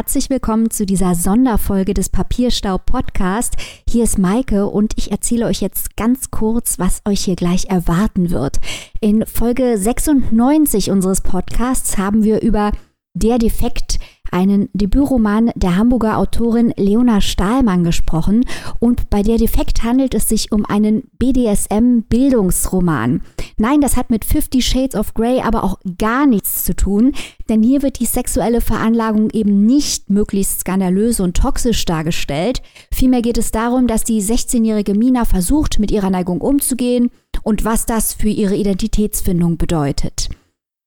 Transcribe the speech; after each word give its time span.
Herzlich 0.00 0.30
willkommen 0.30 0.70
zu 0.70 0.86
dieser 0.86 1.14
Sonderfolge 1.14 1.92
des 1.92 2.08
Papierstau 2.08 2.78
Podcast. 2.78 3.56
Hier 3.86 4.04
ist 4.04 4.18
Maike 4.18 4.66
und 4.66 4.94
ich 4.96 5.10
erzähle 5.10 5.44
euch 5.44 5.60
jetzt 5.60 5.94
ganz 5.94 6.30
kurz, 6.30 6.78
was 6.78 7.02
euch 7.06 7.20
hier 7.20 7.36
gleich 7.36 7.66
erwarten 7.68 8.30
wird. 8.30 8.60
In 9.02 9.26
Folge 9.26 9.76
96 9.76 10.90
unseres 10.90 11.20
Podcasts 11.20 11.98
haben 11.98 12.24
wir 12.24 12.40
über 12.40 12.72
der 13.12 13.36
Defekt 13.36 13.98
einen 14.32 14.68
Debütroman 14.72 15.50
der 15.54 15.76
Hamburger 15.76 16.18
Autorin 16.18 16.72
Leona 16.76 17.20
Stahlmann 17.20 17.84
gesprochen 17.84 18.44
und 18.78 19.10
bei 19.10 19.22
der 19.22 19.38
Defekt 19.38 19.82
handelt 19.82 20.14
es 20.14 20.28
sich 20.28 20.52
um 20.52 20.64
einen 20.64 21.02
BDSM-Bildungsroman. 21.18 23.22
Nein, 23.56 23.80
das 23.80 23.96
hat 23.96 24.10
mit 24.10 24.24
Fifty 24.24 24.62
Shades 24.62 24.94
of 24.94 25.14
Grey 25.14 25.40
aber 25.40 25.64
auch 25.64 25.78
gar 25.98 26.26
nichts 26.26 26.64
zu 26.64 26.74
tun, 26.74 27.12
denn 27.48 27.62
hier 27.62 27.82
wird 27.82 28.00
die 28.00 28.06
sexuelle 28.06 28.60
Veranlagung 28.60 29.30
eben 29.30 29.66
nicht 29.66 30.10
möglichst 30.10 30.60
skandalös 30.60 31.20
und 31.20 31.36
toxisch 31.36 31.84
dargestellt. 31.84 32.62
Vielmehr 32.92 33.22
geht 33.22 33.38
es 33.38 33.50
darum, 33.50 33.86
dass 33.86 34.04
die 34.04 34.22
16-jährige 34.22 34.94
Mina 34.94 35.24
versucht, 35.24 35.78
mit 35.78 35.90
ihrer 35.90 36.10
Neigung 36.10 36.40
umzugehen 36.40 37.10
und 37.42 37.64
was 37.64 37.86
das 37.86 38.14
für 38.14 38.28
ihre 38.28 38.56
Identitätsfindung 38.56 39.56
bedeutet. 39.56 40.28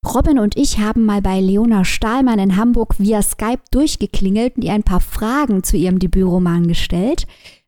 Robin 0.06 0.38
und 0.38 0.58
ich 0.58 0.80
haben 0.80 1.06
mal 1.06 1.22
bei 1.22 1.40
Leona 1.40 1.86
Stahlmann 1.86 2.38
in 2.38 2.58
Hamburg 2.58 2.96
via 3.00 3.22
Skype 3.22 3.62
durchgeklingelt 3.72 4.58
und 4.58 4.64
ihr 4.64 4.74
ein 4.74 4.84
paar 4.84 5.00
Fragen 5.00 5.64
zu 5.64 5.78
ihrem 5.78 5.98
Debütroman 5.98 6.68
gestellt. 6.68 7.26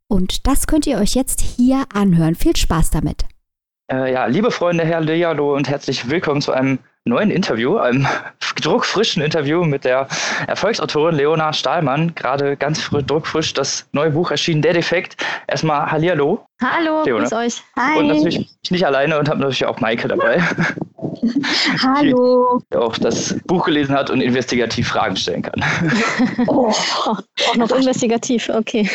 Und 0.07 0.45
das 0.45 0.67
könnt 0.67 0.85
ihr 0.85 0.97
euch 0.97 1.15
jetzt 1.15 1.41
hier 1.41 1.85
anhören. 1.93 2.35
Viel 2.35 2.55
Spaß 2.55 2.91
damit. 2.91 3.23
Äh, 3.91 4.13
ja, 4.13 4.25
liebe 4.25 4.51
Freunde, 4.51 4.83
Herr 4.83 4.99
Lealo 4.99 5.55
und 5.55 5.69
herzlich 5.69 6.09
willkommen 6.09 6.41
zu 6.41 6.51
einem 6.51 6.79
neuen 7.05 7.31
Interview, 7.31 7.77
einem 7.77 8.05
druckfrischen 8.61 9.23
Interview 9.23 9.63
mit 9.63 9.85
der 9.85 10.07
Erfolgsautorin 10.47 11.15
Leona 11.15 11.53
Stahlmann. 11.53 12.13
Gerade 12.15 12.57
ganz 12.57 12.81
frisch, 12.81 13.05
druckfrisch 13.05 13.53
das 13.53 13.87
neue 13.93 14.11
Buch 14.11 14.31
erschienen, 14.31 14.61
Der 14.61 14.73
Defekt. 14.73 15.23
Erstmal 15.47 15.89
Hallihallo. 15.89 16.45
Hallo, 16.61 17.03
Leona. 17.05 17.23
grüß 17.23 17.33
euch. 17.33 17.63
Hi. 17.77 17.99
Und 17.99 18.07
natürlich 18.07 18.49
nicht 18.69 18.85
alleine 18.85 19.17
und 19.19 19.29
habe 19.29 19.39
natürlich 19.39 19.65
auch 19.65 19.79
Maike 19.79 20.07
dabei. 20.07 20.43
Hallo. 21.81 22.61
Die 22.71 22.77
auch 22.77 22.97
das 22.97 23.35
Buch 23.45 23.65
gelesen 23.65 23.95
hat 23.95 24.09
und 24.09 24.21
investigativ 24.21 24.87
Fragen 24.87 25.15
stellen 25.15 25.41
kann. 25.41 25.63
Oh, 26.47 26.67
auch 26.69 27.55
noch 27.55 27.71
investigativ, 27.71 28.49
okay. 28.49 28.83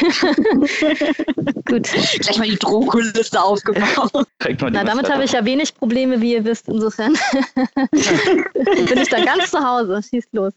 Gut. 1.67 1.89
Gleich 2.21 2.39
mal 2.39 2.49
die 2.49 2.57
Drogenliste 2.57 3.43
aufgebaut. 3.43 4.27
Na, 4.71 4.85
damit 4.85 5.11
habe 5.11 5.25
ich 5.25 5.33
ja 5.33 5.45
wenig 5.45 5.75
Probleme, 5.75 6.21
wie 6.21 6.35
ihr 6.35 6.45
wisst. 6.45 6.69
Insofern 6.69 7.15
bin 7.33 8.99
ich 8.99 9.09
da 9.09 9.25
ganz 9.25 9.51
zu 9.51 9.59
Hause. 9.59 10.01
Schießt 10.03 10.33
los. 10.33 10.53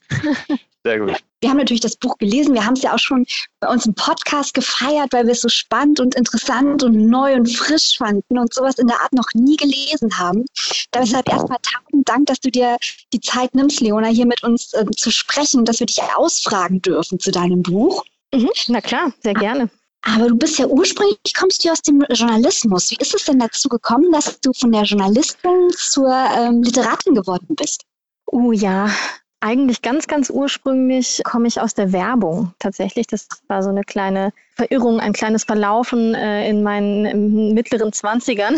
Sehr 0.85 0.99
gut. 0.99 1.23
Wir 1.39 1.49
haben 1.49 1.57
natürlich 1.57 1.81
das 1.81 1.95
Buch 1.95 2.17
gelesen. 2.17 2.53
Wir 2.53 2.65
haben 2.65 2.73
es 2.73 2.81
ja 2.81 2.93
auch 2.93 2.99
schon 2.99 3.25
bei 3.61 3.69
uns 3.69 3.85
im 3.85 3.93
Podcast 3.95 4.53
gefeiert, 4.53 5.13
weil 5.13 5.25
wir 5.25 5.31
es 5.31 5.41
so 5.41 5.49
spannend 5.49 5.99
und 5.99 6.15
interessant 6.15 6.83
und 6.83 7.07
neu 7.07 7.33
und 7.35 7.49
frisch 7.49 7.97
fanden 7.97 8.37
und 8.37 8.53
sowas 8.53 8.79
in 8.79 8.87
der 8.87 9.01
Art 9.01 9.13
noch 9.13 9.27
nie 9.33 9.55
gelesen 9.55 10.17
haben. 10.17 10.45
Deshalb 10.93 11.29
erstmal 11.29 11.59
tausend 11.61 12.07
Dank, 12.07 12.27
dass 12.27 12.39
du 12.39 12.51
dir 12.51 12.77
die 13.13 13.21
Zeit 13.21 13.55
nimmst, 13.55 13.79
Leona, 13.79 14.07
hier 14.07 14.25
mit 14.25 14.43
uns 14.43 14.73
äh, 14.73 14.85
zu 14.95 15.09
sprechen, 15.09 15.63
dass 15.63 15.79
wir 15.79 15.87
dich 15.87 16.01
ausfragen 16.15 16.81
dürfen 16.81 17.19
zu 17.19 17.31
deinem 17.31 17.61
Buch. 17.61 18.03
Mhm, 18.33 18.49
na 18.67 18.81
klar, 18.81 19.13
sehr 19.21 19.33
gerne. 19.33 19.69
Aber 20.01 20.27
du 20.27 20.35
bist 20.35 20.59
ja 20.59 20.67
ursprünglich, 20.67 21.33
kommst 21.37 21.63
du 21.63 21.71
aus 21.71 21.81
dem 21.81 22.03
Journalismus. 22.09 22.91
Wie 22.91 22.97
ist 22.99 23.13
es 23.13 23.23
denn 23.23 23.39
dazu 23.39 23.69
gekommen, 23.69 24.11
dass 24.11 24.39
du 24.41 24.51
von 24.51 24.73
der 24.73 24.83
Journalistin 24.83 25.69
zur 25.77 26.09
ähm, 26.09 26.61
Literatin 26.61 27.15
geworden 27.15 27.55
bist? 27.55 27.83
Oh 28.25 28.51
ja, 28.51 28.89
eigentlich 29.43 29.81
ganz, 29.81 30.07
ganz 30.07 30.29
ursprünglich 30.29 31.21
komme 31.25 31.49
ich 31.49 31.59
aus 31.59 31.73
der 31.73 31.91
Werbung 31.91 32.53
tatsächlich. 32.59 33.07
Das 33.07 33.27
war 33.47 33.61
so 33.61 33.69
eine 33.69 33.83
kleine 33.83 34.31
Verirrung, 34.55 35.01
ein 35.01 35.11
kleines 35.11 35.43
Verlaufen 35.43 36.15
äh, 36.15 36.47
in 36.47 36.63
meinen 36.63 37.53
mittleren 37.53 37.91
Zwanzigern 37.91 38.55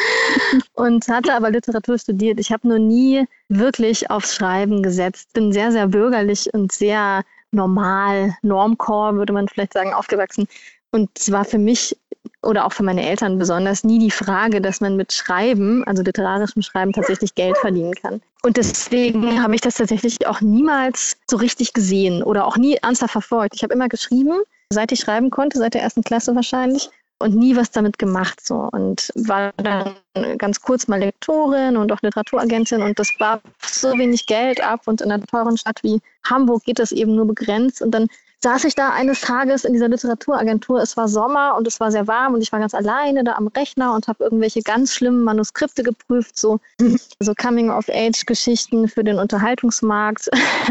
und 0.72 1.06
hatte 1.08 1.34
aber 1.34 1.50
Literatur 1.50 1.98
studiert. 1.98 2.40
Ich 2.40 2.50
habe 2.50 2.66
nur 2.66 2.78
nie 2.78 3.26
wirklich 3.50 4.10
aufs 4.10 4.34
Schreiben 4.34 4.82
gesetzt. 4.82 5.34
Bin 5.34 5.52
sehr, 5.52 5.72
sehr 5.72 5.88
bürgerlich 5.88 6.48
und 6.54 6.72
sehr 6.72 7.22
normal, 7.50 8.34
normcore, 8.40 9.14
würde 9.14 9.34
man 9.34 9.46
vielleicht 9.46 9.74
sagen, 9.74 9.92
aufgewachsen. 9.92 10.48
Und 10.90 11.10
es 11.18 11.30
war 11.30 11.44
für 11.44 11.58
mich 11.58 11.94
oder 12.42 12.66
auch 12.66 12.72
für 12.72 12.82
meine 12.82 13.06
Eltern 13.06 13.38
besonders 13.38 13.84
nie 13.84 13.98
die 13.98 14.10
Frage, 14.10 14.60
dass 14.60 14.80
man 14.80 14.96
mit 14.96 15.12
Schreiben, 15.12 15.84
also 15.84 16.02
literarischem 16.02 16.62
Schreiben, 16.62 16.92
tatsächlich 16.92 17.34
Geld 17.34 17.56
verdienen 17.58 17.94
kann. 17.94 18.20
Und 18.42 18.56
deswegen 18.56 19.42
habe 19.42 19.54
ich 19.54 19.60
das 19.60 19.76
tatsächlich 19.76 20.26
auch 20.26 20.40
niemals 20.40 21.16
so 21.28 21.36
richtig 21.36 21.72
gesehen 21.72 22.22
oder 22.22 22.46
auch 22.46 22.56
nie 22.56 22.76
ernsthaft 22.76 23.12
verfolgt. 23.12 23.54
Ich 23.56 23.62
habe 23.62 23.74
immer 23.74 23.88
geschrieben, 23.88 24.40
seit 24.70 24.92
ich 24.92 25.00
schreiben 25.00 25.30
konnte, 25.30 25.58
seit 25.58 25.74
der 25.74 25.82
ersten 25.82 26.02
Klasse 26.02 26.34
wahrscheinlich 26.34 26.90
und 27.18 27.34
nie 27.34 27.56
was 27.56 27.70
damit 27.70 27.98
gemacht 27.98 28.44
so 28.44 28.68
und 28.72 29.10
war 29.14 29.52
dann 29.56 29.96
ganz 30.38 30.60
kurz 30.60 30.86
mal 30.86 31.00
Lektorin 31.00 31.76
und 31.76 31.90
auch 31.90 32.00
Literaturagentin 32.02 32.82
und 32.82 32.98
das 32.98 33.12
war 33.18 33.40
so 33.60 33.90
wenig 33.98 34.26
Geld 34.26 34.62
ab 34.62 34.82
und 34.86 35.00
in 35.00 35.10
einer 35.10 35.24
teuren 35.24 35.56
Stadt 35.56 35.82
wie 35.82 36.00
Hamburg 36.28 36.64
geht 36.64 36.78
das 36.78 36.92
eben 36.92 37.16
nur 37.16 37.26
begrenzt 37.26 37.82
und 37.82 37.90
dann 37.90 38.08
saß 38.40 38.64
ich 38.64 38.74
da 38.74 38.90
eines 38.90 39.20
Tages 39.20 39.64
in 39.64 39.72
dieser 39.72 39.88
Literaturagentur. 39.88 40.80
Es 40.80 40.96
war 40.96 41.08
Sommer 41.08 41.56
und 41.56 41.66
es 41.66 41.80
war 41.80 41.90
sehr 41.90 42.06
warm 42.06 42.34
und 42.34 42.42
ich 42.42 42.52
war 42.52 42.60
ganz 42.60 42.72
alleine 42.72 43.24
da 43.24 43.32
am 43.32 43.48
Rechner 43.48 43.94
und 43.94 44.06
habe 44.06 44.22
irgendwelche 44.22 44.62
ganz 44.62 44.94
schlimmen 44.94 45.24
Manuskripte 45.24 45.82
geprüft, 45.82 46.38
so, 46.38 46.60
so 47.20 47.34
Coming-of-Age-Geschichten 47.34 48.88
für 48.88 49.02
den 49.02 49.18
Unterhaltungsmarkt 49.18 50.30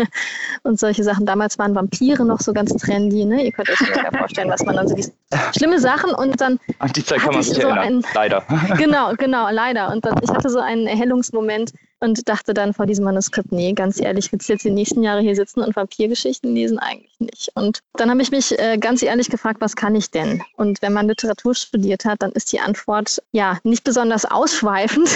und 0.63 0.79
solche 0.79 1.03
Sachen. 1.03 1.25
Damals 1.25 1.59
waren 1.59 1.75
Vampire 1.75 2.23
noch 2.23 2.39
so 2.39 2.53
ganz 2.53 2.73
trendy. 2.75 3.25
Ne? 3.25 3.45
Ihr 3.45 3.51
könnt 3.51 3.69
euch 3.69 3.81
ungefähr 3.81 4.11
vorstellen, 4.17 4.49
was 4.49 4.63
man 4.63 4.75
dann 4.75 4.87
so 4.87 4.95
liest. 4.95 5.13
Schlimme 5.57 5.79
Sachen 5.79 6.11
und 6.11 6.39
dann. 6.39 6.59
An 6.79 6.91
die 6.93 7.03
Zeit 7.03 7.19
kann 7.19 7.33
man 7.33 7.43
sich 7.43 7.55
so 7.55 7.61
erinnern. 7.61 7.79
Ein, 7.79 8.05
leider. 8.13 8.43
genau, 8.77 9.13
genau, 9.15 9.49
leider. 9.49 9.91
Und 9.91 10.05
dann, 10.05 10.17
ich 10.21 10.29
hatte 10.29 10.49
so 10.49 10.59
einen 10.59 10.87
Erhellungsmoment 10.87 11.73
und 11.99 12.27
dachte 12.29 12.53
dann 12.53 12.73
vor 12.73 12.85
diesem 12.85 13.05
Manuskript, 13.05 13.51
nee, 13.51 13.73
ganz 13.73 13.99
ehrlich, 13.99 14.31
willst 14.31 14.47
du 14.47 14.53
jetzt 14.53 14.65
die 14.65 14.71
nächsten 14.71 15.03
Jahre 15.03 15.21
hier 15.21 15.35
sitzen 15.35 15.61
und 15.61 15.75
Vampirgeschichten 15.75 16.53
lesen? 16.53 16.79
Eigentlich 16.79 17.19
nicht. 17.19 17.51
Und 17.55 17.79
dann 17.93 18.09
habe 18.09 18.21
ich 18.21 18.31
mich 18.31 18.57
äh, 18.59 18.77
ganz 18.77 19.01
ehrlich 19.01 19.29
gefragt, 19.29 19.61
was 19.61 19.75
kann 19.75 19.95
ich 19.95 20.11
denn? 20.11 20.43
Und 20.55 20.81
wenn 20.81 20.93
man 20.93 21.07
Literatur 21.07 21.55
studiert 21.55 22.05
hat, 22.05 22.21
dann 22.21 22.31
ist 22.33 22.51
die 22.51 22.59
Antwort 22.59 23.21
ja 23.31 23.57
nicht 23.63 23.83
besonders 23.83 24.25
ausschweifend. 24.25 25.09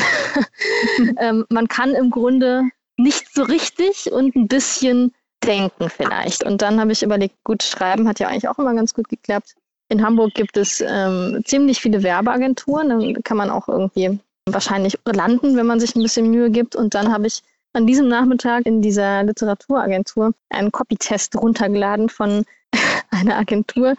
ähm, 1.17 1.45
man 1.49 1.67
kann 1.67 1.93
im 1.93 2.09
Grunde 2.09 2.63
nicht 2.97 3.33
so 3.33 3.43
richtig 3.43 4.11
und 4.11 4.35
ein 4.35 4.47
bisschen 4.47 5.13
denken 5.43 5.89
vielleicht. 5.89 6.43
Und 6.43 6.61
dann 6.61 6.79
habe 6.79 6.91
ich 6.91 7.03
überlegt, 7.03 7.43
gut, 7.43 7.63
schreiben 7.63 8.07
hat 8.07 8.19
ja 8.19 8.27
eigentlich 8.27 8.47
auch 8.47 8.59
immer 8.59 8.73
ganz 8.73 8.93
gut 8.93 9.09
geklappt. 9.09 9.55
In 9.89 10.03
Hamburg 10.03 10.33
gibt 10.33 10.55
es 10.57 10.81
ähm, 10.85 11.41
ziemlich 11.45 11.81
viele 11.81 12.01
Werbeagenturen, 12.01 12.89
dann 12.89 13.23
kann 13.23 13.37
man 13.37 13.49
auch 13.49 13.67
irgendwie 13.67 14.19
wahrscheinlich 14.49 14.97
landen, 15.05 15.55
wenn 15.55 15.65
man 15.65 15.79
sich 15.79 15.95
ein 15.95 16.03
bisschen 16.03 16.31
Mühe 16.31 16.49
gibt. 16.49 16.75
Und 16.75 16.93
dann 16.93 17.11
habe 17.11 17.27
ich 17.27 17.41
an 17.73 17.87
diesem 17.87 18.07
Nachmittag 18.07 18.65
in 18.65 18.81
dieser 18.81 19.23
Literaturagentur 19.23 20.33
einen 20.49 20.71
Copytest 20.71 21.35
runtergeladen 21.35 22.09
von 22.09 22.45
einer 23.11 23.37
Agentur, 23.37 23.95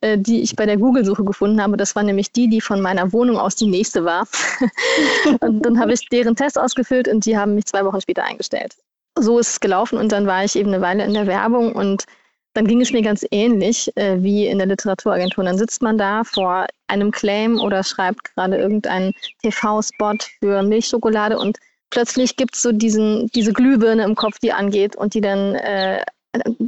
äh, 0.00 0.18
die 0.18 0.42
ich 0.42 0.56
bei 0.56 0.66
der 0.66 0.76
Google-Suche 0.76 1.24
gefunden 1.24 1.62
habe. 1.62 1.76
Das 1.76 1.94
war 1.94 2.02
nämlich 2.02 2.32
die, 2.32 2.48
die 2.48 2.60
von 2.60 2.80
meiner 2.80 3.12
Wohnung 3.12 3.36
aus 3.36 3.54
die 3.56 3.66
nächste 3.66 4.04
war. 4.04 4.26
und 5.40 5.62
dann 5.62 5.78
habe 5.78 5.92
ich 5.92 6.08
deren 6.08 6.36
Test 6.36 6.58
ausgefüllt 6.58 7.08
und 7.08 7.24
die 7.24 7.36
haben 7.36 7.54
mich 7.54 7.66
zwei 7.66 7.84
Wochen 7.84 8.00
später 8.00 8.24
eingestellt. 8.24 8.76
So 9.18 9.38
ist 9.38 9.50
es 9.50 9.60
gelaufen 9.60 9.98
und 9.98 10.10
dann 10.10 10.26
war 10.26 10.44
ich 10.44 10.56
eben 10.56 10.72
eine 10.72 10.80
Weile 10.80 11.04
in 11.04 11.12
der 11.12 11.26
Werbung 11.26 11.72
und 11.74 12.06
dann 12.54 12.66
ging 12.66 12.80
es 12.80 12.92
mir 12.92 13.02
ganz 13.02 13.24
ähnlich 13.30 13.90
äh, 13.96 14.22
wie 14.22 14.46
in 14.46 14.58
der 14.58 14.66
Literaturagentur. 14.66 15.44
Dann 15.44 15.58
sitzt 15.58 15.82
man 15.82 15.98
da 15.98 16.24
vor 16.24 16.66
einem 16.86 17.10
Claim 17.10 17.58
oder 17.58 17.82
schreibt 17.82 18.34
gerade 18.34 18.56
irgendeinen 18.56 19.12
TV-Spot 19.42 20.18
für 20.40 20.62
Milchschokolade 20.62 21.38
und 21.38 21.58
plötzlich 21.90 22.36
gibt 22.36 22.54
es 22.54 22.62
so 22.62 22.72
diesen, 22.72 23.28
diese 23.28 23.52
Glühbirne 23.52 24.04
im 24.04 24.14
Kopf, 24.14 24.38
die 24.38 24.52
angeht 24.52 24.96
und 24.96 25.14
die 25.14 25.20
dann 25.20 25.54
äh, 25.54 26.04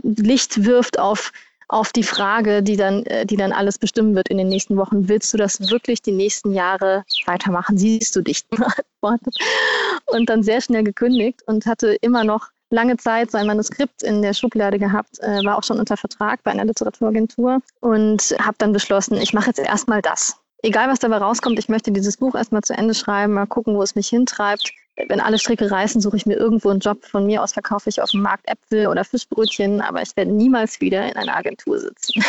Licht 0.02 0.64
wirft 0.64 0.98
auf, 0.98 1.32
auf 1.68 1.92
die 1.92 2.02
Frage, 2.02 2.62
die 2.62 2.76
dann, 2.76 3.04
äh, 3.06 3.26
die 3.26 3.36
dann 3.36 3.52
alles 3.52 3.78
bestimmen 3.78 4.14
wird 4.14 4.28
in 4.28 4.38
den 4.38 4.48
nächsten 4.48 4.76
Wochen. 4.76 5.08
Willst 5.08 5.32
du 5.32 5.38
das 5.38 5.70
wirklich 5.70 6.02
die 6.02 6.12
nächsten 6.12 6.52
Jahre 6.52 7.04
weitermachen? 7.26 7.76
Siehst 7.76 8.14
du 8.16 8.22
dich? 8.22 8.44
und 9.00 10.30
dann 10.30 10.42
sehr 10.42 10.60
schnell 10.60 10.84
gekündigt 10.84 11.42
und 11.46 11.66
hatte 11.66 11.94
immer 12.00 12.24
noch 12.24 12.48
lange 12.74 12.96
Zeit 12.96 13.30
sein 13.30 13.46
Manuskript 13.46 14.02
in 14.02 14.20
der 14.20 14.34
Schublade 14.34 14.78
gehabt, 14.78 15.18
äh, 15.20 15.44
war 15.44 15.56
auch 15.56 15.62
schon 15.62 15.78
unter 15.78 15.96
Vertrag 15.96 16.42
bei 16.42 16.50
einer 16.50 16.64
Literaturagentur 16.64 17.60
und 17.80 18.36
habe 18.38 18.56
dann 18.58 18.72
beschlossen, 18.72 19.16
ich 19.16 19.32
mache 19.32 19.46
jetzt 19.46 19.60
erstmal 19.60 20.02
das. 20.02 20.36
Egal, 20.62 20.88
was 20.88 20.98
dabei 20.98 21.18
rauskommt, 21.18 21.58
ich 21.58 21.68
möchte 21.68 21.92
dieses 21.92 22.16
Buch 22.16 22.34
erstmal 22.34 22.62
zu 22.62 22.74
Ende 22.74 22.94
schreiben, 22.94 23.34
mal 23.34 23.46
gucken, 23.46 23.76
wo 23.76 23.82
es 23.82 23.94
mich 23.94 24.08
hintreibt 24.08 24.72
wenn 25.08 25.20
alle 25.20 25.38
Stricke 25.38 25.70
reißen, 25.70 26.00
suche 26.00 26.16
ich 26.16 26.26
mir 26.26 26.36
irgendwo 26.36 26.70
einen 26.70 26.80
Job. 26.80 27.04
Von 27.04 27.26
mir 27.26 27.42
aus 27.42 27.52
verkaufe 27.52 27.88
ich 27.88 28.00
auf 28.00 28.10
dem 28.10 28.22
Markt 28.22 28.48
Äpfel 28.48 28.86
oder 28.86 29.04
Fischbrötchen, 29.04 29.80
aber 29.80 30.02
ich 30.02 30.16
werde 30.16 30.30
niemals 30.30 30.80
wieder 30.80 31.08
in 31.08 31.16
einer 31.16 31.36
Agentur 31.36 31.80
sitzen. 31.80 32.22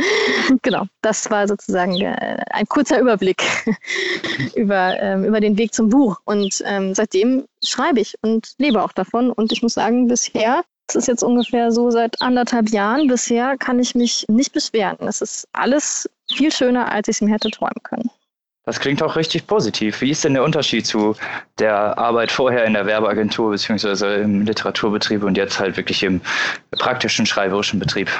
genau, 0.62 0.84
das 1.02 1.30
war 1.30 1.48
sozusagen 1.48 1.98
äh, 2.00 2.36
ein 2.50 2.66
kurzer 2.66 3.00
Überblick 3.00 3.42
über, 4.54 5.00
ähm, 5.00 5.24
über 5.24 5.40
den 5.40 5.56
Weg 5.56 5.72
zum 5.72 5.88
Buch. 5.88 6.20
Und 6.24 6.62
ähm, 6.66 6.94
seitdem 6.94 7.46
schreibe 7.64 8.00
ich 8.00 8.14
und 8.22 8.52
lebe 8.58 8.82
auch 8.82 8.92
davon. 8.92 9.30
Und 9.30 9.52
ich 9.52 9.62
muss 9.62 9.74
sagen, 9.74 10.06
bisher 10.08 10.62
Es 10.88 10.96
ist 10.96 11.08
jetzt 11.08 11.22
ungefähr 11.22 11.72
so 11.72 11.90
seit 11.90 12.20
anderthalb 12.20 12.68
Jahren. 12.70 13.06
Bisher 13.08 13.56
kann 13.56 13.78
ich 13.78 13.94
mich 13.94 14.26
nicht 14.28 14.52
beschweren. 14.52 15.08
Es 15.08 15.22
ist 15.22 15.48
alles 15.52 16.10
viel 16.30 16.52
schöner, 16.52 16.92
als 16.92 17.08
ich 17.08 17.16
es 17.16 17.20
mir 17.22 17.32
hätte 17.32 17.50
träumen 17.50 17.82
können. 17.82 18.10
Das 18.64 18.78
klingt 18.78 19.02
auch 19.02 19.16
richtig 19.16 19.46
positiv. 19.46 20.00
Wie 20.00 20.10
ist 20.10 20.22
denn 20.22 20.34
der 20.34 20.44
Unterschied 20.44 20.86
zu 20.86 21.16
der 21.58 21.96
Arbeit 21.98 22.30
vorher 22.30 22.64
in 22.64 22.74
der 22.74 22.86
Werbeagentur 22.86 23.50
beziehungsweise 23.50 24.16
im 24.16 24.42
Literaturbetrieb 24.42 25.22
und 25.22 25.36
jetzt 25.36 25.58
halt 25.58 25.76
wirklich 25.76 26.02
im 26.02 26.20
praktischen 26.70 27.26
schreiberischen 27.26 27.80
Betrieb? 27.80 28.10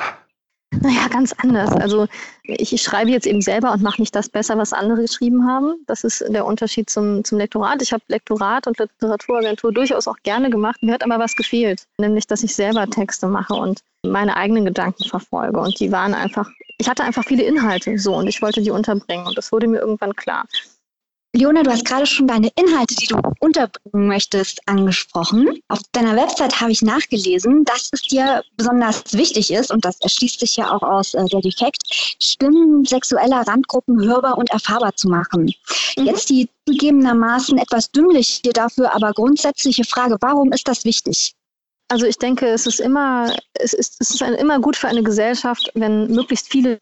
Naja, 0.82 1.09
ganz 1.09 1.35
anders. 1.43 1.73
Also 1.73 2.06
ich 2.43 2.81
schreibe 2.82 3.11
jetzt 3.11 3.27
eben 3.27 3.43
selber 3.43 3.73
und 3.73 3.82
mache 3.82 4.00
nicht 4.00 4.15
das 4.15 4.29
besser, 4.29 4.56
was 4.56 4.73
andere 4.73 5.03
geschrieben 5.03 5.47
haben. 5.47 5.75
Das 5.87 6.05
ist 6.05 6.25
der 6.29 6.47
Unterschied 6.47 6.88
zum, 6.88 7.23
zum 7.23 7.38
Lektorat. 7.38 7.82
Ich 7.82 7.93
habe 7.93 8.03
Lektorat 8.09 8.67
und 8.67 8.79
Literaturagentur 8.79 9.73
durchaus 9.73 10.09
auch 10.09 10.17
gerne 10.23 10.49
gemacht. 10.49 10.82
Mir 10.82 10.94
hat 10.94 11.05
aber 11.05 11.19
was 11.19 11.37
gefehlt, 11.37 11.85
nämlich 11.99 12.27
dass 12.27 12.43
ich 12.43 12.55
selber 12.55 12.88
Texte 12.88 13.27
mache 13.27 13.55
und 13.55 13.81
meine 14.03 14.37
eigenen 14.37 14.65
Gedanken 14.65 15.05
verfolge. 15.05 15.61
Und 15.61 15.79
die 15.81 15.93
waren 15.93 16.15
einfach, 16.15 16.49
ich 16.79 16.88
hatte 16.88 17.05
einfach 17.05 17.25
viele 17.25 17.43
Inhalte 17.43 17.99
so 17.99 18.17
und 18.17 18.27
ich 18.27 18.41
wollte 18.41 18.62
die 18.62 18.71
unterbringen. 18.71 19.27
Und 19.27 19.37
das 19.37 19.53
wurde 19.53 19.69
mir 19.69 19.81
irgendwann 19.81 20.15
klar. 20.15 20.47
Leona, 21.32 21.62
du 21.62 21.71
hast 21.71 21.85
gerade 21.85 22.06
schon 22.06 22.27
deine 22.27 22.50
Inhalte, 22.56 22.97
die 22.97 23.06
du 23.06 23.17
unterbringen 23.38 24.09
möchtest, 24.09 24.61
angesprochen. 24.67 25.61
Auf 25.69 25.79
deiner 25.93 26.17
Website 26.17 26.61
habe 26.61 26.73
ich 26.73 26.82
nachgelesen, 26.82 27.65
dass 27.65 27.88
es 27.93 28.03
dir 28.03 28.43
besonders 28.56 29.05
wichtig 29.12 29.53
ist, 29.53 29.71
und 29.71 29.85
das 29.85 30.00
erschließt 30.00 30.41
sich 30.41 30.56
ja 30.56 30.73
auch 30.73 30.82
aus 30.82 31.15
äh, 31.15 31.25
der 31.27 31.41
Defekt, 31.41 31.82
Stimmen 32.21 32.85
sexueller 32.85 33.47
Randgruppen 33.47 34.03
hörbar 34.03 34.38
und 34.38 34.50
erfahrbar 34.50 34.97
zu 34.97 35.09
machen. 35.09 35.55
Mhm. 35.97 36.05
Jetzt 36.05 36.31
die 36.31 36.49
zugegebenermaßen 36.67 37.59
etwas 37.59 37.93
dümmliche, 37.93 38.53
dafür 38.53 38.93
aber 38.93 39.12
grundsätzliche 39.12 39.85
Frage, 39.85 40.17
warum 40.21 40.50
ist 40.50 40.67
das 40.67 40.85
wichtig? 40.85 41.35
Also 41.90 42.06
ich 42.06 42.19
denke, 42.19 42.46
es 42.46 42.66
ist 42.66 42.78
immer, 42.78 43.34
es 43.54 43.72
ist, 43.72 44.00
es 44.00 44.10
ist 44.10 44.22
ein, 44.22 44.34
immer 44.34 44.60
gut 44.60 44.76
für 44.76 44.87
eine 44.87 45.02
Gesellschaft, 45.02 45.70
wenn 45.75 46.06
möglichst 46.06 46.48
viele 46.48 46.78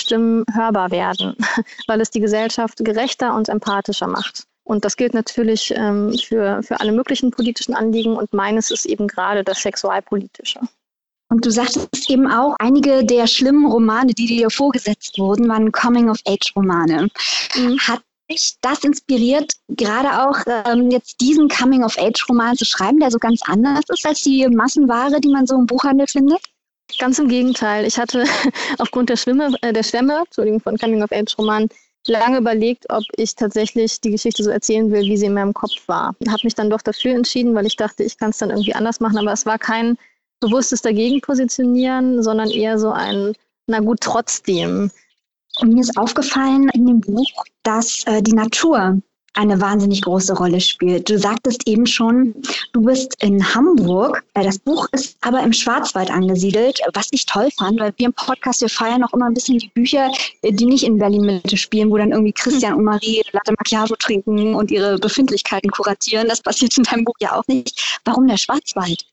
Stimmen 0.00 0.44
hörbar 0.54 0.92
werden, 0.92 1.36
weil 1.88 2.00
es 2.00 2.10
die 2.10 2.20
Gesellschaft 2.20 2.78
gerechter 2.78 3.34
und 3.34 3.48
empathischer 3.48 4.06
macht. 4.06 4.44
Und 4.64 4.84
das 4.84 4.96
gilt 4.96 5.14
natürlich 5.14 5.74
ähm, 5.76 6.16
für, 6.16 6.62
für 6.62 6.78
alle 6.78 6.92
möglichen 6.92 7.32
politischen 7.32 7.74
Anliegen 7.74 8.16
und 8.16 8.32
meines 8.32 8.70
ist 8.70 8.86
eben 8.86 9.08
gerade 9.08 9.42
das 9.42 9.62
Sexualpolitische. 9.62 10.60
Und 11.28 11.44
du 11.44 11.50
sagtest 11.50 12.08
eben 12.08 12.30
auch, 12.30 12.54
einige 12.60 13.04
der 13.04 13.26
schlimmen 13.26 13.66
Romane, 13.66 14.12
die 14.12 14.26
dir 14.26 14.50
vorgesetzt 14.50 15.18
wurden, 15.18 15.48
waren 15.48 15.72
Coming-of-Age-Romane. 15.72 17.08
Mhm. 17.56 17.78
Hat 17.80 18.02
dich 18.30 18.56
das 18.60 18.84
inspiriert, 18.84 19.52
gerade 19.68 20.26
auch 20.26 20.36
ähm, 20.66 20.90
jetzt 20.90 21.20
diesen 21.20 21.48
Coming-of-Age-Roman 21.48 22.56
zu 22.56 22.64
schreiben, 22.64 23.00
der 23.00 23.10
so 23.10 23.18
ganz 23.18 23.40
anders 23.44 23.84
ist 23.88 24.06
als 24.06 24.22
die 24.22 24.46
Massenware, 24.48 25.20
die 25.20 25.28
man 25.28 25.46
so 25.46 25.56
im 25.56 25.66
Buchhandel 25.66 26.06
findet? 26.06 26.40
Ganz 26.98 27.18
im 27.18 27.28
Gegenteil. 27.28 27.86
Ich 27.86 27.98
hatte 27.98 28.24
aufgrund 28.78 29.08
der, 29.08 29.16
Schwimme, 29.16 29.52
äh, 29.62 29.72
der 29.72 29.82
Schwemme, 29.82 30.22
Entschuldigung, 30.24 30.60
von 30.60 30.78
Coming-of-Age-Roman 30.78 31.68
lange 32.06 32.38
überlegt, 32.38 32.86
ob 32.90 33.04
ich 33.16 33.34
tatsächlich 33.34 34.00
die 34.00 34.10
Geschichte 34.10 34.42
so 34.42 34.50
erzählen 34.50 34.90
will, 34.90 35.02
wie 35.02 35.16
sie 35.16 35.26
in 35.26 35.34
meinem 35.34 35.54
Kopf 35.54 35.86
war. 35.86 36.14
Habe 36.28 36.40
mich 36.42 36.54
dann 36.54 36.70
doch 36.70 36.82
dafür 36.82 37.14
entschieden, 37.14 37.54
weil 37.54 37.66
ich 37.66 37.76
dachte, 37.76 38.02
ich 38.02 38.18
kann 38.18 38.30
es 38.30 38.38
dann 38.38 38.50
irgendwie 38.50 38.74
anders 38.74 39.00
machen. 39.00 39.18
Aber 39.18 39.32
es 39.32 39.46
war 39.46 39.58
kein 39.58 39.96
bewusstes 40.40 40.82
Dagegenpositionieren, 40.82 42.22
sondern 42.22 42.50
eher 42.50 42.78
so 42.78 42.90
ein, 42.90 43.34
na 43.66 43.78
gut, 43.78 44.00
trotzdem. 44.00 44.90
Und 45.60 45.74
mir 45.74 45.80
ist 45.80 45.96
aufgefallen 45.98 46.70
in 46.70 46.86
dem 46.86 47.00
Buch, 47.00 47.30
dass 47.62 48.04
äh, 48.06 48.22
die 48.22 48.32
Natur 48.32 49.02
eine 49.34 49.60
wahnsinnig 49.60 50.02
große 50.02 50.34
Rolle 50.34 50.60
spielt. 50.60 51.08
Du 51.08 51.18
sagtest 51.18 51.66
eben 51.66 51.86
schon, 51.86 52.34
du 52.72 52.82
bist 52.82 53.22
in 53.22 53.54
Hamburg. 53.54 54.22
Äh, 54.34 54.44
das 54.44 54.58
Buch 54.58 54.86
ist 54.92 55.16
aber 55.22 55.42
im 55.42 55.52
Schwarzwald 55.52 56.10
angesiedelt, 56.10 56.80
was 56.94 57.08
ich 57.12 57.24
toll 57.26 57.48
fand, 57.58 57.80
weil 57.80 57.92
wir 57.96 58.06
im 58.06 58.12
Podcast, 58.12 58.60
wir 58.60 58.68
feiern 58.68 59.02
auch 59.04 59.12
immer 59.12 59.26
ein 59.26 59.34
bisschen 59.34 59.58
die 59.58 59.68
Bücher, 59.68 60.10
äh, 60.42 60.52
die 60.52 60.66
nicht 60.66 60.84
in 60.84 60.98
Berlin-Mitte 60.98 61.56
spielen, 61.56 61.90
wo 61.90 61.96
dann 61.96 62.12
irgendwie 62.12 62.32
Christian 62.32 62.74
und 62.74 62.84
Marie 62.84 63.22
Latte 63.32 63.52
Macchiato 63.58 63.96
trinken 63.96 64.54
und 64.54 64.70
ihre 64.70 64.98
Befindlichkeiten 64.98 65.70
kuratieren. 65.70 66.28
Das 66.28 66.42
passiert 66.42 66.76
in 66.76 66.84
deinem 66.84 67.04
Buch 67.04 67.16
ja 67.20 67.34
auch 67.34 67.46
nicht. 67.46 68.00
Warum 68.04 68.26
der 68.26 68.36
Schwarzwald? 68.36 69.06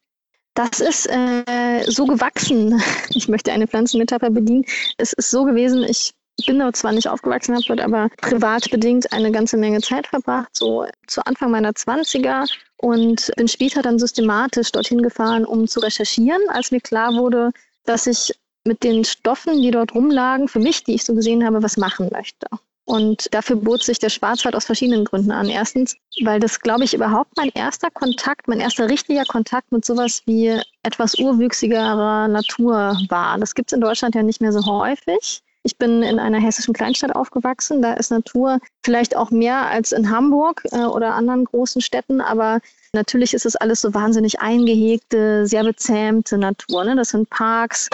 Das 0.56 0.82
ist 0.82 1.08
äh, 1.08 1.84
so 1.88 2.06
gewachsen. 2.06 2.82
Ich 3.12 3.28
möchte 3.28 3.52
eine 3.52 3.68
Pflanzenmetapher 3.68 4.30
bedienen. 4.30 4.66
Es 4.98 5.14
ist 5.14 5.32
so 5.32 5.44
gewesen, 5.44 5.84
ich 5.84 6.14
bin 6.46 6.60
dort 6.60 6.76
zwar 6.76 6.92
nicht 6.92 7.08
aufgewachsen, 7.08 7.56
habe 7.56 7.66
dort 7.68 7.82
aber 7.82 8.10
privat 8.22 8.70
bedingt 8.70 9.12
eine 9.12 9.32
ganze 9.32 9.58
Menge 9.58 9.82
Zeit 9.82 10.08
verbracht, 10.08 10.50
so 10.54 10.86
zu 11.08 11.26
Anfang 11.26 11.52
meiner 11.52 11.72
20er 11.72 12.50
und 12.78 13.32
bin 13.36 13.48
später 13.48 13.82
dann 13.82 14.00
systematisch 14.00 14.72
dorthin 14.72 15.02
gefahren, 15.02 15.46
um 15.46 15.68
zu 15.68 15.80
recherchieren, 15.80 16.42
als 16.50 16.72
mir 16.72 16.82
klar 16.82 17.14
wurde, 17.14 17.52
dass 17.86 18.08
ich 18.08 18.34
mit 18.66 18.84
den 18.84 19.04
Stoffen, 19.04 19.62
die 19.62 19.72
dort 19.72 19.96
rumlagen, 19.96 20.48
für 20.48 20.60
mich, 20.60 20.84
die 20.84 20.96
ich 20.96 21.04
so 21.04 21.16
gesehen 21.16 21.46
habe, 21.46 21.64
was 21.64 21.78
machen 21.78 22.10
möchte. 22.12 22.48
Und 22.90 23.32
dafür 23.36 23.56
bot 23.56 23.84
sich 23.84 24.00
der 24.00 24.10
Schwarzwald 24.10 24.56
aus 24.56 24.66
verschiedenen 24.66 25.06
Gründen 25.06 25.32
an. 25.32 25.48
Erstens, 25.48 25.96
weil 26.24 26.40
das, 26.40 26.60
glaube 26.60 26.84
ich, 26.86 26.96
überhaupt 26.96 27.38
mein 27.38 27.50
erster 27.50 27.92
Kontakt, 27.92 28.48
mein 28.48 28.60
erster 28.60 28.90
richtiger 28.90 29.26
Kontakt 29.26 29.72
mit 29.72 29.86
sowas 29.86 30.24
wie 30.26 30.60
etwas 30.82 31.14
urwüchsigerer 31.20 32.28
Natur 32.28 32.98
war. 33.10 33.38
Das 33.38 33.54
gibt 33.54 33.72
es 33.72 33.76
in 33.76 33.82
Deutschland 33.82 34.16
ja 34.16 34.24
nicht 34.24 34.42
mehr 34.42 34.52
so 34.52 34.66
häufig. 34.66 35.44
Ich 35.64 35.78
bin 35.78 36.04
in 36.04 36.20
einer 36.20 36.40
hessischen 36.40 36.74
Kleinstadt 36.74 37.16
aufgewachsen. 37.16 37.82
Da 37.82 37.94
ist 37.94 38.12
Natur 38.12 38.60
vielleicht 38.84 39.16
auch 39.16 39.30
mehr 39.30 39.68
als 39.68 39.92
in 39.92 40.10
Hamburg 40.10 40.64
äh, 40.72 40.86
oder 40.86 41.16
anderen 41.16 41.46
großen 41.46 41.82
Städten, 41.82 42.22
aber 42.22 42.60
natürlich 42.94 43.34
ist 43.34 43.46
es 43.46 43.56
alles 43.56 43.82
so 43.82 43.94
wahnsinnig 43.94 44.40
eingehegte, 44.40 45.46
sehr 45.46 45.64
bezähmte 45.64 46.38
Natur. 46.38 46.86
Ne? 46.86 46.96
Das 46.96 47.10
sind 47.10 47.30
Parks, 47.30 47.90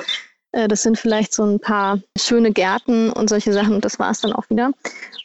das 0.68 0.84
sind 0.84 0.98
vielleicht 0.98 1.34
so 1.34 1.44
ein 1.44 1.60
paar 1.60 2.00
schöne 2.18 2.52
Gärten 2.52 3.12
und 3.12 3.30
solche 3.30 3.52
Sachen 3.52 3.76
und 3.76 3.86
das 3.86 4.00
war 4.00 4.12
es 4.12 4.22
dann 4.22 4.34
auch 4.34 4.50
wieder. 4.50 4.72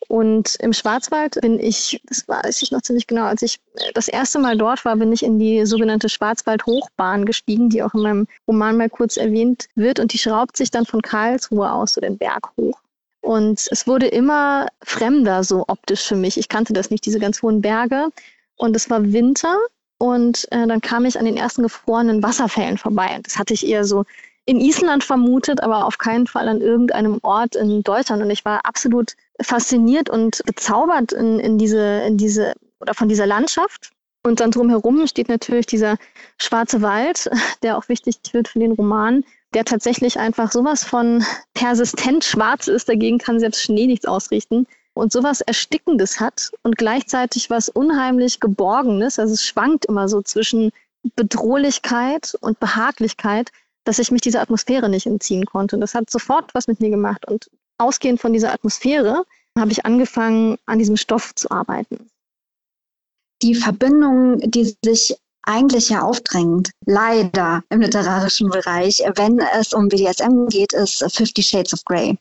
Und 0.09 0.57
im 0.57 0.73
Schwarzwald 0.73 1.41
bin 1.41 1.61
ich, 1.61 2.03
das 2.07 2.27
weiß 2.27 2.63
ich 2.63 2.73
noch 2.73 2.83
ziemlich 2.83 3.07
genau, 3.07 3.27
als 3.27 3.43
ich 3.43 3.61
äh, 3.77 3.93
das 3.95 4.09
erste 4.09 4.41
Mal 4.41 4.59
dort 4.59 4.85
war, 4.85 4.97
bin 4.97 5.13
ich 5.13 5.23
in 5.23 5.39
die 5.39 5.65
sogenannte 5.67 6.09
Schwarzwald-Hochbahn 6.09 7.27
gestiegen, 7.27 7.71
die 7.71 7.81
auch 7.81 7.95
in 7.95 8.01
meinem 8.01 8.27
Roman 8.49 8.77
mal 8.77 8.91
kurz 8.91 9.17
erwähnt 9.17 9.69
wird. 9.77 10.01
Und 10.01 10.13
die 10.13 10.19
schraubt 10.19 10.57
sich 10.57 10.73
dann 10.73 10.85
von 10.85 11.01
Karlsruhe 11.01 11.71
aus 11.71 11.93
so 11.93 12.01
den 12.01 12.19
Berg 12.19 12.51
hoch. 12.57 12.81
Und 13.21 13.69
es 13.71 13.87
wurde 13.87 14.09
immer 14.09 14.67
fremder 14.83 15.45
so 15.45 15.65
optisch 15.69 16.03
für 16.03 16.17
mich. 16.17 16.39
Ich 16.39 16.49
kannte 16.49 16.73
das 16.73 16.91
nicht, 16.91 17.07
diese 17.07 17.21
ganz 17.21 17.41
hohen 17.41 17.61
Berge. 17.61 18.09
Und 18.57 18.75
es 18.75 18.91
war 18.91 19.13
Winter 19.13 19.57
und 19.99 20.49
äh, 20.51 20.67
dann 20.67 20.81
kam 20.81 21.05
ich 21.05 21.19
an 21.19 21.25
den 21.25 21.37
ersten 21.37 21.63
gefrorenen 21.63 22.23
Wasserfällen 22.23 22.79
vorbei. 22.79 23.15
Und 23.17 23.27
das 23.27 23.39
hatte 23.39 23.55
ich 23.55 23.65
eher 23.65 23.85
so 23.85 24.07
in 24.51 24.61
Island 24.61 25.05
vermutet, 25.05 25.63
aber 25.63 25.87
auf 25.87 25.99
keinen 25.99 26.27
Fall 26.27 26.49
an 26.49 26.61
irgendeinem 26.61 27.21
Ort 27.23 27.55
in 27.55 27.85
Deutschland. 27.85 28.21
Und 28.21 28.31
ich 28.31 28.45
war 28.45 28.65
absolut 28.65 29.15
fasziniert 29.41 30.11
und 30.11 30.43
bezaubert 30.45 31.13
in, 31.13 31.39
in 31.39 31.57
diese, 31.57 32.01
in 32.01 32.17
diese 32.17 32.55
oder 32.81 32.93
von 32.93 33.09
dieser 33.09 33.27
Landschaft. 33.27 33.93
Und 34.25 34.41
dann 34.41 34.51
drumherum 34.51 35.07
steht 35.07 35.29
natürlich 35.29 35.67
dieser 35.67 35.99
schwarze 36.37 36.83
Wald, 36.83 37.31
der 37.63 37.79
auch 37.79 37.89
wichtig 37.89 38.17
wird 38.33 38.49
für 38.49 38.59
den 38.59 38.73
Roman, 38.73 39.25
der 39.55 39.65
tatsächlich 39.65 40.19
einfach 40.19 40.51
sowas 40.51 40.83
von 40.83 41.25
persistent 41.55 42.25
schwarz 42.25 42.67
ist. 42.67 42.89
Dagegen 42.89 43.19
kann 43.19 43.39
selbst 43.39 43.63
Schnee 43.63 43.87
nichts 43.87 44.05
ausrichten. 44.05 44.67
Und 44.95 45.13
sowas 45.13 45.43
Erstickendes 45.43 46.19
hat 46.19 46.51
und 46.63 46.77
gleichzeitig 46.77 47.51
was 47.51 47.69
unheimlich 47.69 48.41
Geborgenes. 48.41 49.21
Also 49.21 49.35
es 49.35 49.47
schwankt 49.47 49.85
immer 49.85 50.09
so 50.09 50.23
zwischen 50.23 50.73
Bedrohlichkeit 51.15 52.37
und 52.41 52.59
Behaglichkeit 52.59 53.53
dass 53.85 53.99
ich 53.99 54.11
mich 54.11 54.21
dieser 54.21 54.43
Atmosphäre 54.43 54.89
nicht 54.89 55.07
entziehen 55.07 55.47
konnte. 55.47 55.77
Und 55.77 55.81
das 55.81 55.95
hat 55.95 56.11
sofort 56.11 56.55
was 56.55 56.69
mit 56.69 56.81
mir 56.81 56.91
gemacht. 56.91 57.27
Und 57.27 57.51
ausgehend 57.79 58.21
von 58.21 58.33
dieser 58.33 58.53
Atmosphäre 58.53 59.25
habe 59.59 59.73
ich 59.73 59.85
angefangen, 59.85 60.59
an 60.67 60.79
diesem 60.79 60.97
Stoff 60.97 61.35
zu 61.35 61.51
arbeiten. 61.51 62.11
Die 63.43 63.55
Verbindung, 63.55 64.39
die 64.39 64.77
sich 64.85 65.17
eigentlich 65.51 65.89
ja 65.89 66.03
aufdrängt, 66.03 66.71
leider 66.87 67.63
im 67.71 67.81
literarischen 67.81 68.49
Bereich, 68.51 69.03
wenn 69.17 69.41
es 69.59 69.73
um 69.73 69.89
BDSM 69.89 70.47
geht, 70.49 70.73
ist 70.73 71.05
Fifty 71.15 71.43
Shades 71.43 71.75
of 71.75 71.85
Grey. 71.85 72.17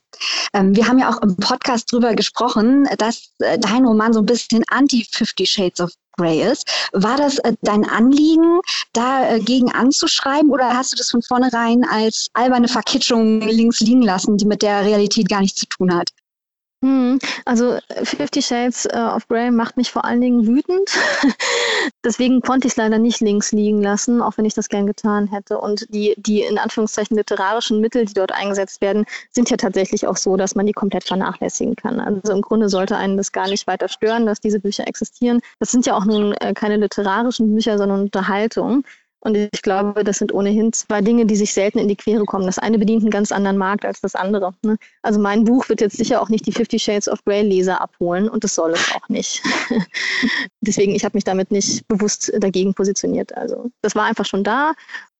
Ähm, 0.52 0.74
wir 0.74 0.86
haben 0.86 0.98
ja 0.98 1.10
auch 1.10 1.22
im 1.22 1.36
Podcast 1.36 1.92
drüber 1.92 2.14
gesprochen, 2.14 2.88
dass 2.98 3.30
äh, 3.38 3.58
dein 3.58 3.86
Roman 3.86 4.12
so 4.12 4.20
ein 4.20 4.26
bisschen 4.26 4.64
anti-Fifty 4.68 5.46
Shades 5.46 5.80
of 5.80 5.92
Grey 6.16 6.42
ist. 6.42 6.68
War 6.92 7.16
das 7.16 7.38
äh, 7.38 7.54
dein 7.62 7.88
Anliegen, 7.88 8.60
dagegen 8.92 9.68
äh, 9.68 9.74
anzuschreiben 9.74 10.50
oder 10.50 10.76
hast 10.76 10.92
du 10.92 10.96
das 10.96 11.10
von 11.10 11.22
vornherein 11.22 11.84
als 11.88 12.28
alberne 12.34 12.68
Verkitschung 12.68 13.40
links 13.40 13.80
liegen 13.80 14.02
lassen, 14.02 14.36
die 14.36 14.46
mit 14.46 14.62
der 14.62 14.84
Realität 14.84 15.28
gar 15.28 15.40
nichts 15.40 15.60
zu 15.60 15.66
tun 15.66 15.94
hat? 15.94 16.10
Hm, 16.82 17.18
also 17.44 17.78
Fifty 18.04 18.40
Shades 18.40 18.86
äh, 18.86 18.96
of 18.96 19.28
Grey 19.28 19.50
macht 19.50 19.76
mich 19.76 19.90
vor 19.90 20.06
allen 20.06 20.22
Dingen 20.22 20.46
wütend. 20.46 20.90
Deswegen 22.04 22.40
konnte 22.40 22.68
ich 22.68 22.72
es 22.72 22.76
leider 22.78 22.98
nicht 22.98 23.20
links 23.20 23.52
liegen 23.52 23.82
lassen, 23.82 24.22
auch 24.22 24.38
wenn 24.38 24.46
ich 24.46 24.54
das 24.54 24.70
gern 24.70 24.86
getan 24.86 25.26
hätte. 25.26 25.58
Und 25.58 25.86
die, 25.92 26.14
die 26.16 26.40
in 26.40 26.56
Anführungszeichen 26.56 27.18
literarischen 27.18 27.80
Mittel, 27.80 28.06
die 28.06 28.14
dort 28.14 28.32
eingesetzt 28.32 28.80
werden, 28.80 29.04
sind 29.30 29.50
ja 29.50 29.58
tatsächlich 29.58 30.06
auch 30.06 30.16
so, 30.16 30.38
dass 30.38 30.54
man 30.54 30.64
die 30.64 30.72
komplett 30.72 31.04
vernachlässigen 31.04 31.76
kann. 31.76 32.00
Also 32.00 32.32
im 32.32 32.40
Grunde 32.40 32.70
sollte 32.70 32.96
einen 32.96 33.18
das 33.18 33.32
gar 33.32 33.48
nicht 33.48 33.66
weiter 33.66 33.88
stören, 33.88 34.24
dass 34.24 34.40
diese 34.40 34.58
Bücher 34.58 34.88
existieren. 34.88 35.40
Das 35.58 35.70
sind 35.70 35.84
ja 35.84 35.94
auch 35.94 36.06
nun 36.06 36.32
äh, 36.32 36.54
keine 36.54 36.78
literarischen 36.78 37.54
Bücher, 37.54 37.76
sondern 37.76 38.00
Unterhaltung. 38.00 38.84
Und 39.20 39.36
ich 39.36 39.62
glaube, 39.62 40.02
das 40.02 40.18
sind 40.18 40.32
ohnehin 40.32 40.72
zwei 40.72 41.02
Dinge, 41.02 41.26
die 41.26 41.36
sich 41.36 41.52
selten 41.52 41.78
in 41.78 41.88
die 41.88 41.96
Quere 41.96 42.24
kommen. 42.24 42.46
Das 42.46 42.58
eine 42.58 42.78
bedient 42.78 43.02
einen 43.02 43.10
ganz 43.10 43.32
anderen 43.32 43.58
Markt 43.58 43.84
als 43.84 44.00
das 44.00 44.14
andere. 44.14 44.54
Ne? 44.64 44.76
Also 45.02 45.20
mein 45.20 45.44
Buch 45.44 45.68
wird 45.68 45.82
jetzt 45.82 45.98
sicher 45.98 46.22
auch 46.22 46.30
nicht 46.30 46.46
die 46.46 46.52
Fifty 46.52 46.78
Shades 46.78 47.08
of 47.08 47.22
Grey 47.24 47.42
Leser 47.42 47.80
abholen 47.80 48.28
und 48.28 48.44
das 48.44 48.54
soll 48.54 48.72
es 48.72 48.92
auch 48.94 49.08
nicht. 49.08 49.42
Deswegen, 50.62 50.94
ich 50.94 51.04
habe 51.04 51.16
mich 51.16 51.24
damit 51.24 51.50
nicht 51.50 51.86
bewusst 51.86 52.32
dagegen 52.38 52.72
positioniert. 52.72 53.36
Also 53.36 53.70
das 53.82 53.94
war 53.94 54.04
einfach 54.04 54.24
schon 54.24 54.42
da. 54.42 54.72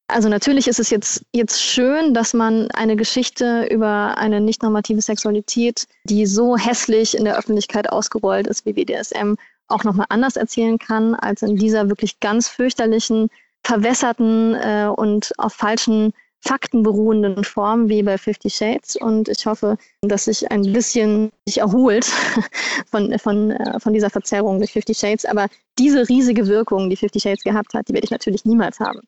Also 0.08 0.28
natürlich 0.28 0.66
ist 0.66 0.80
es 0.80 0.90
jetzt, 0.90 1.24
jetzt 1.32 1.62
schön, 1.62 2.14
dass 2.14 2.34
man 2.34 2.70
eine 2.72 2.96
Geschichte 2.96 3.68
über 3.70 4.18
eine 4.18 4.40
nicht 4.40 4.62
normative 4.62 5.02
Sexualität, 5.02 5.86
die 6.04 6.26
so 6.26 6.56
hässlich 6.56 7.16
in 7.16 7.24
der 7.24 7.38
Öffentlichkeit 7.38 7.90
ausgerollt 7.90 8.46
ist 8.46 8.66
wie 8.66 8.72
BDSM, 8.72 9.34
auch 9.68 9.84
nochmal 9.84 10.06
anders 10.08 10.36
erzählen 10.36 10.78
kann, 10.78 11.14
als 11.14 11.42
in 11.42 11.56
dieser 11.56 11.88
wirklich 11.88 12.18
ganz 12.18 12.48
fürchterlichen, 12.48 13.28
verwässerten 13.64 14.54
äh, 14.54 14.88
und 14.94 15.32
auf 15.38 15.52
falschen 15.52 16.12
Fakten 16.42 16.82
beruhenden 16.82 17.44
Form 17.44 17.88
wie 17.88 18.02
bei 18.02 18.16
Fifty 18.16 18.48
Shades. 18.48 18.96
Und 18.96 19.28
ich 19.28 19.44
hoffe, 19.46 19.76
dass 20.02 20.24
sich 20.24 20.50
ein 20.50 20.72
bisschen 20.72 21.30
sich 21.46 21.58
erholt 21.58 22.06
von, 22.90 23.18
von, 23.18 23.50
äh, 23.50 23.78
von 23.78 23.92
dieser 23.92 24.10
Verzerrung 24.10 24.58
durch 24.58 24.72
Fifty 24.72 24.94
Shades. 24.94 25.26
Aber 25.26 25.48
diese 25.78 26.08
riesige 26.08 26.46
Wirkung, 26.46 26.88
die 26.88 26.96
Fifty 26.96 27.20
Shades 27.20 27.44
gehabt 27.44 27.74
hat, 27.74 27.88
die 27.88 27.92
werde 27.92 28.06
ich 28.06 28.10
natürlich 28.10 28.44
niemals 28.44 28.80
haben. 28.80 29.00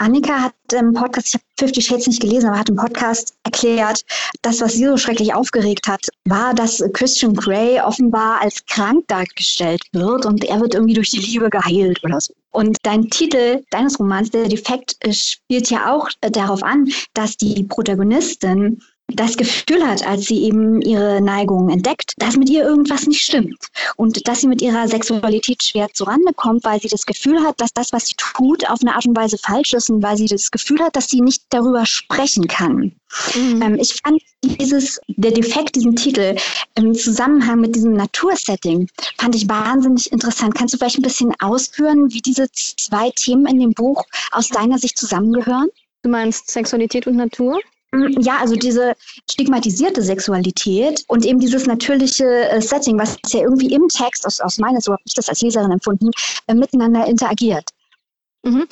Annika 0.00 0.42
hat 0.42 0.54
im 0.72 0.94
Podcast, 0.94 1.28
ich 1.28 1.34
habe 1.34 1.44
Fifty 1.58 1.82
Shades 1.82 2.06
nicht 2.06 2.22
gelesen, 2.22 2.48
aber 2.48 2.60
hat 2.60 2.68
im 2.68 2.76
Podcast 2.76 3.34
erklärt, 3.42 4.04
das, 4.42 4.60
was 4.60 4.74
sie 4.74 4.84
so 4.84 4.96
schrecklich 4.96 5.34
aufgeregt 5.34 5.88
hat, 5.88 6.06
war, 6.24 6.54
dass 6.54 6.82
Christian 6.92 7.34
Grey 7.34 7.80
offenbar 7.80 8.40
als 8.40 8.64
krank 8.66 9.08
dargestellt 9.08 9.82
wird 9.92 10.24
und 10.24 10.44
er 10.44 10.60
wird 10.60 10.74
irgendwie 10.74 10.94
durch 10.94 11.10
die 11.10 11.18
Liebe 11.18 11.50
geheilt 11.50 12.02
oder 12.04 12.20
so. 12.20 12.32
Und 12.50 12.76
dein 12.82 13.08
Titel 13.10 13.62
deines 13.70 13.98
Romans, 14.00 14.30
Der 14.30 14.48
Defekt, 14.48 14.96
spielt 15.10 15.70
ja 15.70 15.94
auch 15.94 16.08
darauf 16.20 16.62
an, 16.62 16.90
dass 17.14 17.36
die 17.36 17.64
Protagonistin 17.64 18.82
das 19.14 19.36
Gefühl 19.36 19.86
hat, 19.86 20.06
als 20.06 20.26
sie 20.26 20.44
eben 20.44 20.82
ihre 20.82 21.20
Neigung 21.20 21.70
entdeckt, 21.70 22.12
dass 22.18 22.36
mit 22.36 22.50
ihr 22.50 22.62
irgendwas 22.62 23.06
nicht 23.06 23.22
stimmt 23.22 23.58
und 23.96 24.28
dass 24.28 24.42
sie 24.42 24.48
mit 24.48 24.60
ihrer 24.60 24.86
Sexualität 24.86 25.62
schwer 25.62 25.88
zurande 25.92 26.32
kommt, 26.34 26.64
weil 26.64 26.80
sie 26.80 26.88
das 26.88 27.06
Gefühl 27.06 27.42
hat, 27.42 27.60
dass 27.60 27.72
das, 27.72 27.92
was 27.92 28.06
sie 28.06 28.14
tut, 28.16 28.68
auf 28.68 28.80
eine 28.82 28.94
Art 28.94 29.06
und 29.06 29.16
Weise 29.16 29.38
falsch 29.38 29.72
ist 29.72 29.90
und 29.90 30.02
weil 30.02 30.16
sie 30.16 30.26
das 30.26 30.50
Gefühl 30.50 30.80
hat, 30.80 30.94
dass 30.94 31.08
sie 31.08 31.22
nicht 31.22 31.44
darüber 31.48 31.86
sprechen 31.86 32.46
kann. 32.48 32.92
Mhm. 33.34 33.62
Ähm, 33.62 33.78
ich 33.80 33.94
fand 33.94 34.20
dieses, 34.44 35.00
der 35.08 35.32
Defekt, 35.32 35.76
diesen 35.76 35.96
Titel 35.96 36.36
im 36.74 36.94
Zusammenhang 36.94 37.60
mit 37.60 37.74
diesem 37.74 37.94
Natursetting, 37.94 38.88
fand 39.16 39.34
ich 39.34 39.48
wahnsinnig 39.48 40.12
interessant. 40.12 40.54
Kannst 40.54 40.74
du 40.74 40.78
vielleicht 40.78 40.98
ein 40.98 41.02
bisschen 41.02 41.34
ausführen, 41.40 42.12
wie 42.12 42.20
diese 42.20 42.50
zwei 42.52 43.10
Themen 43.16 43.46
in 43.46 43.58
dem 43.58 43.72
Buch 43.72 44.04
aus 44.32 44.48
deiner 44.48 44.78
Sicht 44.78 44.98
zusammengehören? 44.98 45.68
Du 46.02 46.10
meinst 46.10 46.50
Sexualität 46.50 47.06
und 47.06 47.16
Natur? 47.16 47.58
Mm, 47.92 48.20
ja, 48.20 48.38
also 48.38 48.54
diese 48.54 48.94
stigmatisierte 49.30 50.02
Sexualität 50.02 51.04
und 51.08 51.24
eben 51.24 51.40
dieses 51.40 51.66
natürliche 51.66 52.50
äh, 52.50 52.60
Setting, 52.60 52.98
was 52.98 53.16
ja 53.28 53.40
irgendwie 53.40 53.72
im 53.72 53.88
Text, 53.88 54.26
aus, 54.26 54.40
aus 54.40 54.58
meiner, 54.58 54.80
so 54.80 54.92
habe 54.92 55.02
ich 55.06 55.14
das 55.14 55.28
als 55.28 55.40
Leserin 55.40 55.72
empfunden, 55.72 56.10
äh, 56.46 56.54
miteinander 56.54 57.06
interagiert. 57.06 57.70
Mhm. 58.44 58.66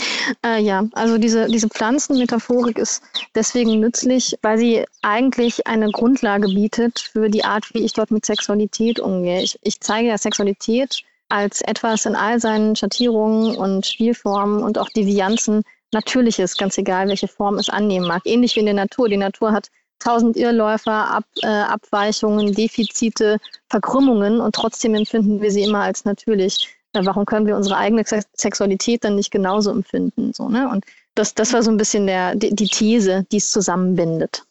Äh, 0.44 0.62
ja, 0.62 0.84
also 0.92 1.18
diese, 1.18 1.46
diese 1.48 1.68
Pflanzenmetaphorik 1.68 2.78
ist 2.78 3.02
deswegen 3.34 3.80
nützlich, 3.80 4.36
weil 4.42 4.58
sie 4.58 4.84
eigentlich 5.02 5.66
eine 5.66 5.90
Grundlage 5.90 6.48
bietet 6.48 6.98
für 7.00 7.28
die 7.28 7.44
Art, 7.44 7.72
wie 7.74 7.84
ich 7.84 7.92
dort 7.92 8.10
mit 8.10 8.24
Sexualität 8.24 9.00
umgehe. 9.00 9.42
Ich, 9.42 9.58
ich 9.62 9.80
zeige 9.80 10.08
ja 10.08 10.18
Sexualität 10.18 11.02
als 11.28 11.62
etwas 11.62 12.06
in 12.06 12.14
all 12.14 12.40
seinen 12.40 12.76
Schattierungen 12.76 13.56
und 13.56 13.84
Spielformen 13.84 14.62
und 14.62 14.78
auch 14.78 14.88
Devianzen 14.90 15.62
Natürliches, 15.92 16.56
ganz 16.56 16.76
egal, 16.78 17.08
welche 17.08 17.28
Form 17.28 17.58
es 17.58 17.68
annehmen 17.68 18.06
mag. 18.06 18.22
Ähnlich 18.24 18.56
wie 18.56 18.60
in 18.60 18.66
der 18.66 18.74
Natur. 18.74 19.08
Die 19.08 19.16
Natur 19.16 19.52
hat 19.52 19.68
tausend 19.98 20.36
Irrläufer, 20.36 21.10
Ab, 21.10 21.24
äh, 21.42 21.46
Abweichungen, 21.46 22.52
Defizite, 22.52 23.38
Verkrümmungen 23.68 24.40
und 24.40 24.54
trotzdem 24.54 24.94
empfinden 24.94 25.40
wir 25.40 25.50
sie 25.50 25.62
immer 25.62 25.80
als 25.80 26.04
natürlich. 26.04 26.68
Ja, 26.94 27.04
warum 27.04 27.24
können 27.24 27.46
wir 27.46 27.56
unsere 27.56 27.76
eigene 27.76 28.04
Sexualität 28.34 29.04
dann 29.04 29.16
nicht 29.16 29.30
genauso 29.30 29.70
empfinden? 29.70 30.32
So, 30.32 30.48
ne? 30.48 30.68
Und 30.68 30.84
das, 31.14 31.34
das 31.34 31.52
war 31.52 31.62
so 31.62 31.70
ein 31.70 31.76
bisschen 31.76 32.06
der, 32.06 32.34
die, 32.34 32.54
die 32.54 32.68
These, 32.68 33.26
die 33.32 33.38
es 33.38 33.50
zusammenbindet. 33.50 34.44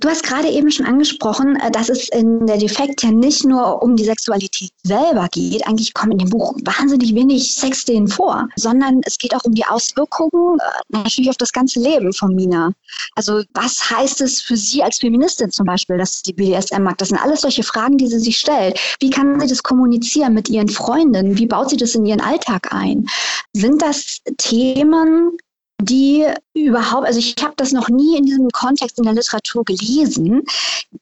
Du 0.00 0.08
hast 0.08 0.22
gerade 0.22 0.48
eben 0.48 0.70
schon 0.70 0.86
angesprochen, 0.86 1.56
äh, 1.56 1.70
dass 1.70 1.90
es 1.90 2.08
in 2.08 2.46
der 2.46 2.56
Defekt 2.56 3.02
ja 3.02 3.10
nicht 3.10 3.44
nur 3.44 3.82
um 3.82 3.96
die 3.96 4.04
Sexualität 4.04 4.70
selber 4.82 5.28
geht. 5.30 5.66
Eigentlich 5.66 5.92
kommen 5.92 6.12
in 6.12 6.18
dem 6.18 6.30
Buch 6.30 6.54
wahnsinnig 6.64 7.14
wenig 7.14 7.54
Sexszenen 7.54 8.08
vor, 8.08 8.48
sondern 8.56 9.02
es 9.04 9.18
geht 9.18 9.34
auch 9.34 9.44
um 9.44 9.54
die 9.54 9.64
Auswirkungen 9.64 10.58
äh, 10.58 10.96
natürlich 10.96 11.28
auf 11.28 11.36
das 11.36 11.52
ganze 11.52 11.80
Leben 11.80 12.14
von 12.14 12.34
Mina. 12.34 12.72
Also 13.14 13.42
was 13.52 13.90
heißt 13.90 14.22
es 14.22 14.40
für 14.40 14.56
sie 14.56 14.82
als 14.82 14.98
Feministin 14.98 15.50
zum 15.50 15.66
Beispiel, 15.66 15.98
dass 15.98 16.22
sie 16.24 16.32
BDSM 16.32 16.82
mag? 16.82 16.96
Das 16.96 17.08
sind 17.08 17.18
alles 17.18 17.42
solche 17.42 17.62
Fragen, 17.62 17.98
die 17.98 18.06
sie 18.06 18.20
sich 18.20 18.38
stellt. 18.38 18.80
Wie 19.00 19.10
kann 19.10 19.38
sie 19.38 19.48
das 19.48 19.62
kommunizieren 19.62 20.32
mit 20.32 20.48
ihren 20.48 20.68
Freundinnen? 20.68 21.36
Wie 21.36 21.46
baut 21.46 21.68
sie 21.68 21.76
das 21.76 21.94
in 21.94 22.06
ihren 22.06 22.22
Alltag 22.22 22.72
ein? 22.72 23.06
Sind 23.52 23.82
das 23.82 24.20
Themen, 24.38 25.36
die 25.80 26.26
überhaupt, 26.54 27.06
also 27.06 27.18
ich 27.18 27.34
habe 27.42 27.54
das 27.56 27.72
noch 27.72 27.88
nie 27.88 28.16
in 28.16 28.24
diesem 28.24 28.48
Kontext 28.50 28.98
in 28.98 29.04
der 29.04 29.14
Literatur 29.14 29.64
gelesen. 29.64 30.42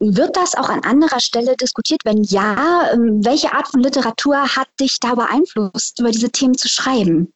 Wird 0.00 0.37
das 0.37 0.54
auch 0.54 0.68
an 0.68 0.85
anderer 0.85 1.20
Stelle 1.20 1.56
diskutiert? 1.56 2.00
Wenn 2.04 2.23
ja, 2.23 2.90
ähm, 2.92 3.25
welche 3.25 3.52
Art 3.52 3.68
von 3.68 3.80
Literatur 3.80 4.37
hat 4.56 4.68
dich 4.80 5.00
da 5.00 5.14
beeinflusst, 5.14 5.99
über 6.00 6.11
diese 6.11 6.30
Themen 6.30 6.56
zu 6.56 6.68
schreiben? 6.68 7.32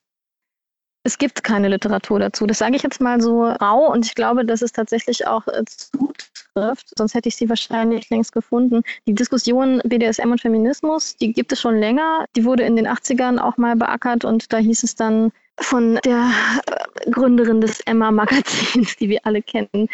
Es 1.05 1.19
gibt 1.19 1.43
keine 1.43 1.69
Literatur 1.69 2.21
dazu. 2.21 2.47
Das 2.47 2.59
sage 2.59 2.77
ich 2.77 2.83
jetzt 2.83 3.01
mal 3.01 3.21
so 3.21 3.45
rau 3.45 3.93
und 3.93 4.07
ich 4.07 4.15
glaube, 4.15 4.45
dass 4.45 4.63
es 4.63 4.73
tatsächlich 4.73 5.27
auch 5.27 5.47
äh, 5.49 5.65
zutrifft. 5.67 6.93
Sonst 6.97 7.15
hätte 7.15 7.29
ich 7.29 7.35
sie 7.35 7.49
wahrscheinlich 7.49 8.09
längst 8.11 8.33
gefunden. 8.33 8.83
Die 9.07 9.15
Diskussion 9.15 9.81
BDSM 9.85 10.31
und 10.31 10.41
Feminismus, 10.41 11.17
die 11.17 11.33
gibt 11.33 11.51
es 11.51 11.61
schon 11.61 11.77
länger. 11.77 12.27
Die 12.37 12.45
wurde 12.45 12.63
in 12.63 12.77
den 12.77 12.87
80ern 12.87 13.39
auch 13.39 13.57
mal 13.57 13.75
beackert 13.75 14.25
und 14.25 14.53
da 14.53 14.59
hieß 14.59 14.85
es 14.85 14.95
dann, 14.95 15.33
von 15.63 15.99
der 16.05 16.31
äh, 16.67 17.11
Gründerin 17.11 17.61
des 17.61 17.81
Emma-Magazins, 17.81 18.97
die 18.97 19.09
wir 19.09 19.21
alle 19.25 19.43
kennen. 19.43 19.89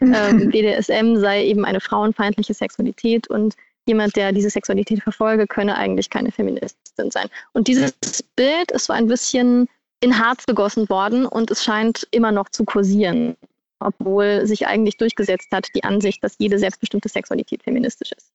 Ähm, 0.00 0.48
BDSM 0.50 1.16
sei 1.16 1.44
eben 1.44 1.64
eine 1.64 1.80
frauenfeindliche 1.80 2.54
Sexualität 2.54 3.28
und 3.28 3.54
jemand, 3.86 4.16
der 4.16 4.32
diese 4.32 4.50
Sexualität 4.50 5.02
verfolge, 5.02 5.46
könne 5.46 5.76
eigentlich 5.76 6.10
keine 6.10 6.32
Feministin 6.32 7.10
sein. 7.10 7.28
Und 7.52 7.68
dieses 7.68 7.92
Bild 8.36 8.70
ist 8.72 8.86
so 8.86 8.92
ein 8.92 9.08
bisschen 9.08 9.68
in 10.00 10.18
Harz 10.18 10.46
gegossen 10.46 10.88
worden 10.88 11.26
und 11.26 11.50
es 11.50 11.64
scheint 11.64 12.06
immer 12.10 12.32
noch 12.32 12.48
zu 12.48 12.64
kursieren, 12.64 13.36
obwohl 13.80 14.46
sich 14.46 14.66
eigentlich 14.66 14.96
durchgesetzt 14.96 15.48
hat 15.52 15.68
die 15.74 15.84
Ansicht, 15.84 16.22
dass 16.22 16.36
jede 16.38 16.58
selbstbestimmte 16.58 17.08
Sexualität 17.08 17.62
feministisch 17.62 18.12
ist 18.12 18.33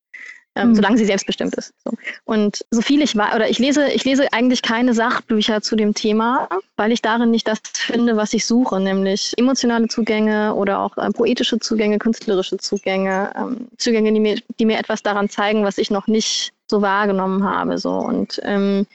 ähm, 0.56 0.70
mhm. 0.70 0.74
solange 0.74 0.98
sie 0.98 1.04
selbstbestimmt 1.04 1.54
ist. 1.54 1.72
So. 1.84 1.92
Und 2.24 2.64
so 2.70 2.82
viel 2.82 3.02
ich 3.02 3.16
war, 3.16 3.34
oder 3.34 3.48
ich 3.48 3.58
lese, 3.58 3.88
ich 3.88 4.04
lese 4.04 4.32
eigentlich 4.32 4.62
keine 4.62 4.94
Sachbücher 4.94 5.62
zu 5.62 5.76
dem 5.76 5.94
Thema, 5.94 6.48
weil 6.76 6.92
ich 6.92 7.02
darin 7.02 7.30
nicht 7.30 7.46
das 7.46 7.60
finde, 7.72 8.16
was 8.16 8.32
ich 8.32 8.44
suche, 8.46 8.80
nämlich 8.80 9.32
emotionale 9.36 9.88
Zugänge 9.88 10.54
oder 10.54 10.80
auch 10.80 10.96
äh, 10.96 11.10
poetische 11.10 11.58
Zugänge, 11.58 11.98
künstlerische 11.98 12.58
Zugänge, 12.58 13.32
ähm, 13.36 13.68
Zugänge, 13.78 14.12
die 14.12 14.20
mir, 14.20 14.40
die 14.58 14.66
mir 14.66 14.78
etwas 14.78 15.02
daran 15.02 15.28
zeigen, 15.28 15.64
was 15.64 15.78
ich 15.78 15.90
noch 15.90 16.06
nicht 16.06 16.52
so 16.68 16.82
wahrgenommen 16.82 17.44
habe. 17.44 17.78
So. 17.78 17.92
Und 17.92 18.40
ähm, 18.42 18.86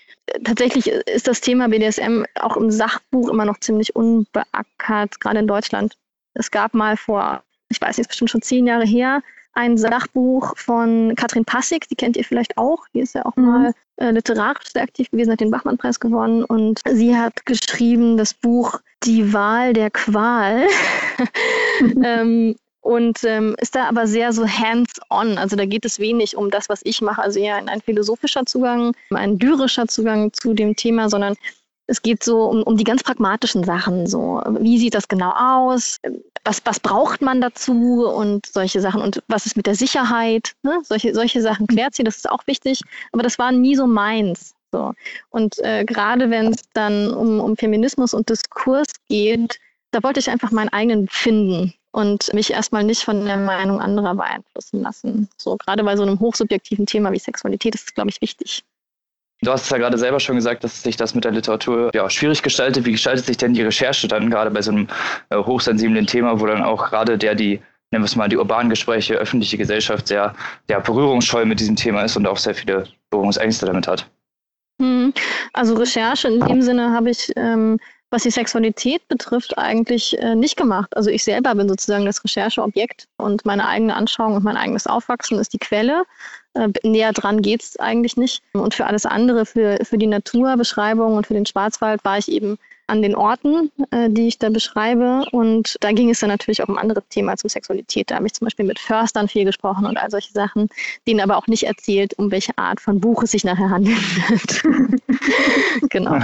tatsächlich 0.44 0.88
ist 0.88 1.28
das 1.28 1.42
Thema 1.42 1.70
BDSM 1.70 2.24
auch 2.40 2.58
im 2.58 2.72
Sachbuch 2.72 3.30
immer 3.30 3.46
noch 3.46 3.60
ziemlich 3.60 3.96
unbeackert, 3.96 5.20
gerade 5.20 5.40
in 5.40 5.48
Deutschland. 5.48 5.96
Es 6.34 6.52
gab 6.52 6.74
mal 6.74 6.98
vor, 6.98 7.44
ich 7.70 7.80
weiß 7.80 7.98
nicht, 7.98 8.08
bestimmt 8.08 8.32
schon 8.32 8.42
zehn 8.42 8.68
Jahre 8.68 8.86
her, 8.86 9.22
ein 9.56 9.78
Sachbuch 9.78 10.56
von 10.58 11.16
Katrin 11.16 11.46
Passig, 11.46 11.88
die 11.90 11.96
kennt 11.96 12.18
ihr 12.18 12.24
vielleicht 12.24 12.58
auch. 12.58 12.86
Die 12.94 13.00
ist 13.00 13.16
ja 13.16 13.26
auch 13.26 13.36
mhm. 13.36 13.46
mal 13.46 13.74
äh, 13.98 14.12
literarisch 14.12 14.72
sehr 14.72 14.84
aktiv 14.84 15.10
gewesen, 15.10 15.32
hat 15.32 15.40
den 15.40 15.52
Bachmann-Preis 15.52 16.00
gewonnen 16.00 16.44
und 16.44 16.82
sie 16.88 17.16
hat 17.16 17.46
geschrieben 17.46 18.18
das 18.18 18.34
Buch 18.34 18.80
Die 19.04 19.34
Wahl 19.34 19.74
der 19.74 19.90
Qual. 19.90 20.68
ähm, 22.04 22.56
und 22.82 23.24
ähm, 23.24 23.56
ist 23.60 23.74
da 23.74 23.86
aber 23.86 24.06
sehr 24.06 24.32
so 24.32 24.46
hands-on. 24.48 25.40
Also 25.40 25.56
da 25.56 25.66
geht 25.66 25.86
es 25.86 26.00
wenig 26.00 26.38
um 26.38 26.52
das, 26.52 26.70
was 26.70 26.82
ich 26.84 27.02
mache, 27.02 27.22
also 27.22 27.40
eher 27.40 27.56
ein, 27.56 27.68
ein 27.68 27.82
philosophischer 27.82 28.46
Zugang, 28.46 28.92
ein 29.12 29.40
lyrischer 29.40 29.88
Zugang 29.88 30.32
zu 30.34 30.54
dem 30.54 30.76
Thema, 30.76 31.10
sondern 31.10 31.36
es 31.88 32.02
geht 32.02 32.24
so 32.24 32.44
um, 32.46 32.64
um 32.64 32.78
die 32.78 32.84
ganz 32.84 33.04
pragmatischen 33.04 33.64
Sachen. 33.64 34.08
So, 34.08 34.42
wie 34.60 34.78
sieht 34.78 34.96
das 34.96 35.08
genau 35.08 35.32
aus? 35.32 35.98
Was, 36.44 36.62
was 36.66 36.80
braucht 36.80 37.22
man 37.22 37.42
dazu 37.42 38.06
und 38.08 38.46
solche 38.46 38.82
Sachen? 38.82 39.02
Und 39.02 39.22
was 39.28 39.46
ist 39.46 39.58
mit 39.58 39.68
der 39.68 39.76
Sicherheit? 39.76 40.54
Ne? 40.64 40.80
Solche, 40.84 41.14
solche 41.14 41.42
Sachen 41.42 41.68
klärt 41.68 41.96
sie, 41.96 42.04
das 42.04 42.18
ist 42.18 42.30
auch 42.30 42.46
wichtig. 42.48 42.82
Aber 43.12 43.24
das 43.24 43.40
war 43.40 43.52
nie 43.52 43.76
so 43.76 43.88
meins. 43.88 44.54
So. 44.72 44.94
Und 45.30 45.58
äh, 45.60 45.86
gerade 45.86 46.30
wenn 46.30 46.48
es 46.48 46.64
dann 46.74 47.14
um, 47.14 47.40
um 47.40 47.56
Feminismus 47.56 48.14
und 48.14 48.30
Diskurs 48.30 48.88
geht, 49.08 49.60
da 49.92 50.04
wollte 50.04 50.20
ich 50.20 50.30
einfach 50.30 50.52
meinen 50.52 50.70
eigenen 50.70 51.08
finden 51.08 51.74
und 51.92 52.34
mich 52.34 52.52
erstmal 52.52 52.84
nicht 52.84 53.04
von 53.04 53.24
der 53.26 53.38
Meinung 53.38 53.80
anderer 53.80 54.16
beeinflussen 54.16 54.82
lassen. 54.82 55.30
So, 55.38 55.56
gerade 55.56 55.84
bei 55.84 55.96
so 55.96 56.04
einem 56.04 56.20
hochsubjektiven 56.20 56.86
Thema 56.86 57.12
wie 57.14 57.20
Sexualität 57.20 57.76
ist 57.76 57.88
es, 57.88 57.94
glaube 57.94 58.10
ich, 58.10 58.20
wichtig. 58.22 58.66
Du 59.46 59.52
hast 59.52 59.64
es 59.64 59.70
ja 59.70 59.78
gerade 59.78 59.98
selber 59.98 60.20
schon 60.20 60.36
gesagt, 60.36 60.64
dass 60.64 60.82
sich 60.82 60.98
das 60.98 61.14
mit 61.14 61.24
der 61.24 61.32
Literatur 61.32 61.92
ja, 61.94 62.10
schwierig 62.10 62.42
gestaltet. 62.42 62.86
Wie 62.86 62.92
gestaltet 62.92 63.26
sich 63.26 63.38
denn 63.38 63.54
die 63.54 63.62
Recherche 63.62 64.08
dann 64.08 64.30
gerade 64.30 64.52
bei 64.52 64.62
so 64.62 64.72
einem 64.72 64.88
äh, 65.30 65.38
hochsensiblen 65.38 66.08
Thema, 66.08 66.40
wo 66.40 66.46
dann 66.46 66.64
auch 66.64 66.90
gerade 66.90 67.18
der, 67.18 67.36
die, 67.36 67.62
nennen 67.92 68.04
wir 68.04 68.06
es 68.06 68.16
mal, 68.16 68.28
die 68.28 68.38
urbanen 68.38 68.70
Gespräche, 68.70 69.16
öffentliche 69.16 69.58
Gesellschaft 69.58 70.08
sehr, 70.08 70.34
sehr 70.68 70.80
berührungsscheu 70.82 71.46
mit 71.46 71.60
diesem 71.60 71.76
Thema 71.76 72.02
ist 72.04 72.18
und 72.18 72.28
auch 72.28 72.38
sehr 72.38 72.56
viele 72.56 72.86
Berührungsängste 73.12 73.68
damit 73.68 73.88
hat? 73.88 74.10
Hm, 74.82 75.14
also 75.54 75.76
Recherche 75.76 76.28
in 76.28 76.40
dem 76.42 76.62
Sinne 76.62 76.92
habe 76.92 77.12
ich 77.12 77.32
ähm, 77.36 77.80
was 78.12 78.24
die 78.24 78.32
Sexualität 78.32 79.08
betrifft, 79.10 79.58
eigentlich 79.58 80.18
äh, 80.20 80.36
nicht 80.36 80.56
gemacht. 80.56 80.96
Also 80.96 81.10
ich 81.10 81.24
selber 81.24 81.54
bin 81.56 81.68
sozusagen 81.68 82.06
das 82.06 82.24
Rechercheobjekt 82.24 83.08
und 83.18 83.46
meine 83.46 83.68
eigene 83.68 83.96
Anschauung 83.96 84.36
und 84.36 84.44
mein 84.44 84.58
eigenes 84.58 84.88
Aufwachsen 84.88 85.38
ist 85.38 85.54
die 85.54 85.58
Quelle. 85.58 86.06
Äh, 86.56 86.70
näher 86.84 87.14
dran 87.14 87.42
geht 87.42 87.62
es 87.62 87.80
eigentlich 87.80 88.18
nicht. 88.18 88.42
Und 88.54 88.74
für 88.74 88.86
alles 88.86 89.06
andere, 89.06 89.46
für, 89.46 89.78
für 89.84 89.98
die 89.98 90.08
Naturbeschreibung 90.08 91.16
und 91.16 91.28
für 91.28 91.34
den 91.34 91.46
Schwarzwald 91.46 92.04
war 92.04 92.18
ich 92.18 92.32
eben 92.32 92.58
an 92.88 93.02
den 93.02 93.16
Orten, 93.16 93.72
äh, 93.92 94.10
die 94.10 94.28
ich 94.28 94.40
da 94.40 94.50
beschreibe. 94.50 95.26
Und 95.32 95.76
da 95.82 95.92
ging 95.92 96.10
es 96.10 96.20
dann 96.20 96.30
natürlich 96.30 96.64
auch 96.64 96.70
um 96.70 96.78
andere 96.78 97.02
Themen 97.04 97.30
als 97.30 97.44
um 97.44 97.50
Sexualität. 97.50 98.12
Da 98.12 98.16
habe 98.16 98.28
ich 98.28 98.34
zum 98.34 98.46
Beispiel 98.46 98.66
mit 98.66 98.80
Förstern 98.80 99.28
viel 99.28 99.46
gesprochen 99.46 99.86
und 99.86 99.98
all 99.98 100.10
solche 100.10 100.32
Sachen, 100.32 100.70
denen 101.08 101.20
aber 101.20 101.38
auch 101.38 101.48
nicht 101.48 101.64
erzählt, 101.64 102.18
um 102.18 102.32
welche 102.32 102.58
Art 102.58 102.80
von 102.80 103.00
Buch 103.00 103.24
es 103.24 103.32
sich 103.32 103.44
nachher 103.44 103.70
handeln 103.70 103.98
wird. 103.98 104.64
genau. 105.90 106.20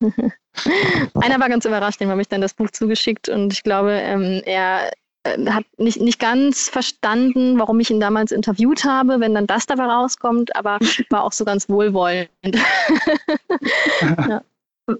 Einer 1.14 1.40
war 1.40 1.48
ganz 1.48 1.64
überrascht, 1.64 2.00
dem 2.00 2.10
habe 2.10 2.20
ich 2.20 2.28
dann 2.28 2.40
das 2.40 2.54
Buch 2.54 2.70
zugeschickt 2.70 3.28
und 3.28 3.52
ich 3.52 3.62
glaube, 3.62 3.92
ähm, 3.92 4.42
er 4.44 4.90
hat 5.24 5.64
nicht, 5.78 6.00
nicht 6.00 6.18
ganz 6.18 6.68
verstanden, 6.68 7.58
warum 7.58 7.78
ich 7.80 7.90
ihn 7.90 8.00
damals 8.00 8.32
interviewt 8.32 8.84
habe, 8.84 9.20
wenn 9.20 9.34
dann 9.34 9.46
das 9.46 9.66
dabei 9.66 9.84
rauskommt, 9.84 10.54
aber 10.56 10.78
war 11.10 11.24
auch 11.24 11.32
so 11.32 11.44
ganz 11.44 11.68
wohlwollend. 11.68 12.30
ja. 14.00 14.42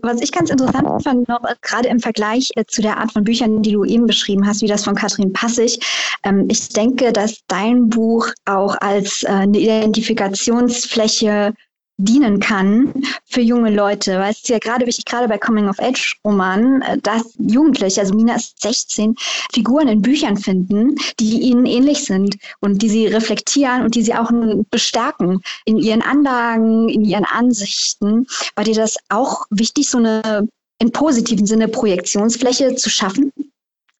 Was 0.02 0.20
ich 0.20 0.30
ganz 0.30 0.48
interessant 0.48 1.02
fand, 1.02 1.28
noch 1.28 1.42
äh, 1.42 1.56
gerade 1.60 1.88
im 1.88 1.98
Vergleich 1.98 2.50
äh, 2.54 2.64
zu 2.64 2.82
der 2.82 2.98
Art 2.98 3.12
von 3.12 3.24
Büchern, 3.24 3.62
die 3.62 3.72
du 3.72 3.84
eben 3.84 4.06
beschrieben 4.06 4.46
hast, 4.46 4.62
wie 4.62 4.68
das 4.68 4.84
von 4.84 4.94
Katrin 4.94 5.32
Passig, 5.32 5.80
ähm, 6.22 6.46
ich 6.48 6.68
denke, 6.68 7.12
dass 7.12 7.40
dein 7.48 7.88
Buch 7.88 8.28
auch 8.44 8.76
als 8.80 9.24
äh, 9.24 9.28
eine 9.28 9.58
Identifikationsfläche 9.58 11.52
dienen 11.96 12.38
kann 12.38 12.94
für 13.32 13.40
junge 13.40 13.70
Leute. 13.70 14.18
Weil 14.18 14.30
es 14.30 14.38
ist 14.38 14.48
ja 14.48 14.58
gerade 14.58 14.86
wichtig, 14.86 15.04
gerade 15.04 15.28
bei 15.28 15.38
Coming-of-Age-Romanen, 15.38 16.82
äh, 16.82 16.98
dass 16.98 17.34
Jugendliche, 17.38 18.00
also 18.00 18.14
Mina 18.14 18.36
ist 18.36 18.60
16, 18.60 19.16
Figuren 19.52 19.88
in 19.88 20.02
Büchern 20.02 20.36
finden, 20.36 20.96
die 21.18 21.40
ihnen 21.40 21.66
ähnlich 21.66 22.04
sind 22.04 22.36
und 22.60 22.82
die 22.82 22.88
sie 22.88 23.06
reflektieren 23.06 23.82
und 23.82 23.94
die 23.94 24.02
sie 24.02 24.14
auch 24.14 24.30
bestärken 24.70 25.40
in 25.64 25.78
ihren 25.78 26.02
Anlagen, 26.02 26.88
in 26.88 27.04
ihren 27.04 27.24
Ansichten. 27.24 28.26
War 28.54 28.64
dir 28.64 28.74
das 28.74 28.96
auch 29.08 29.44
wichtig, 29.50 29.88
so 29.90 29.98
eine 29.98 30.48
im 30.78 30.90
positiven 30.90 31.46
Sinne 31.46 31.68
Projektionsfläche 31.68 32.74
zu 32.74 32.90
schaffen? 32.90 33.32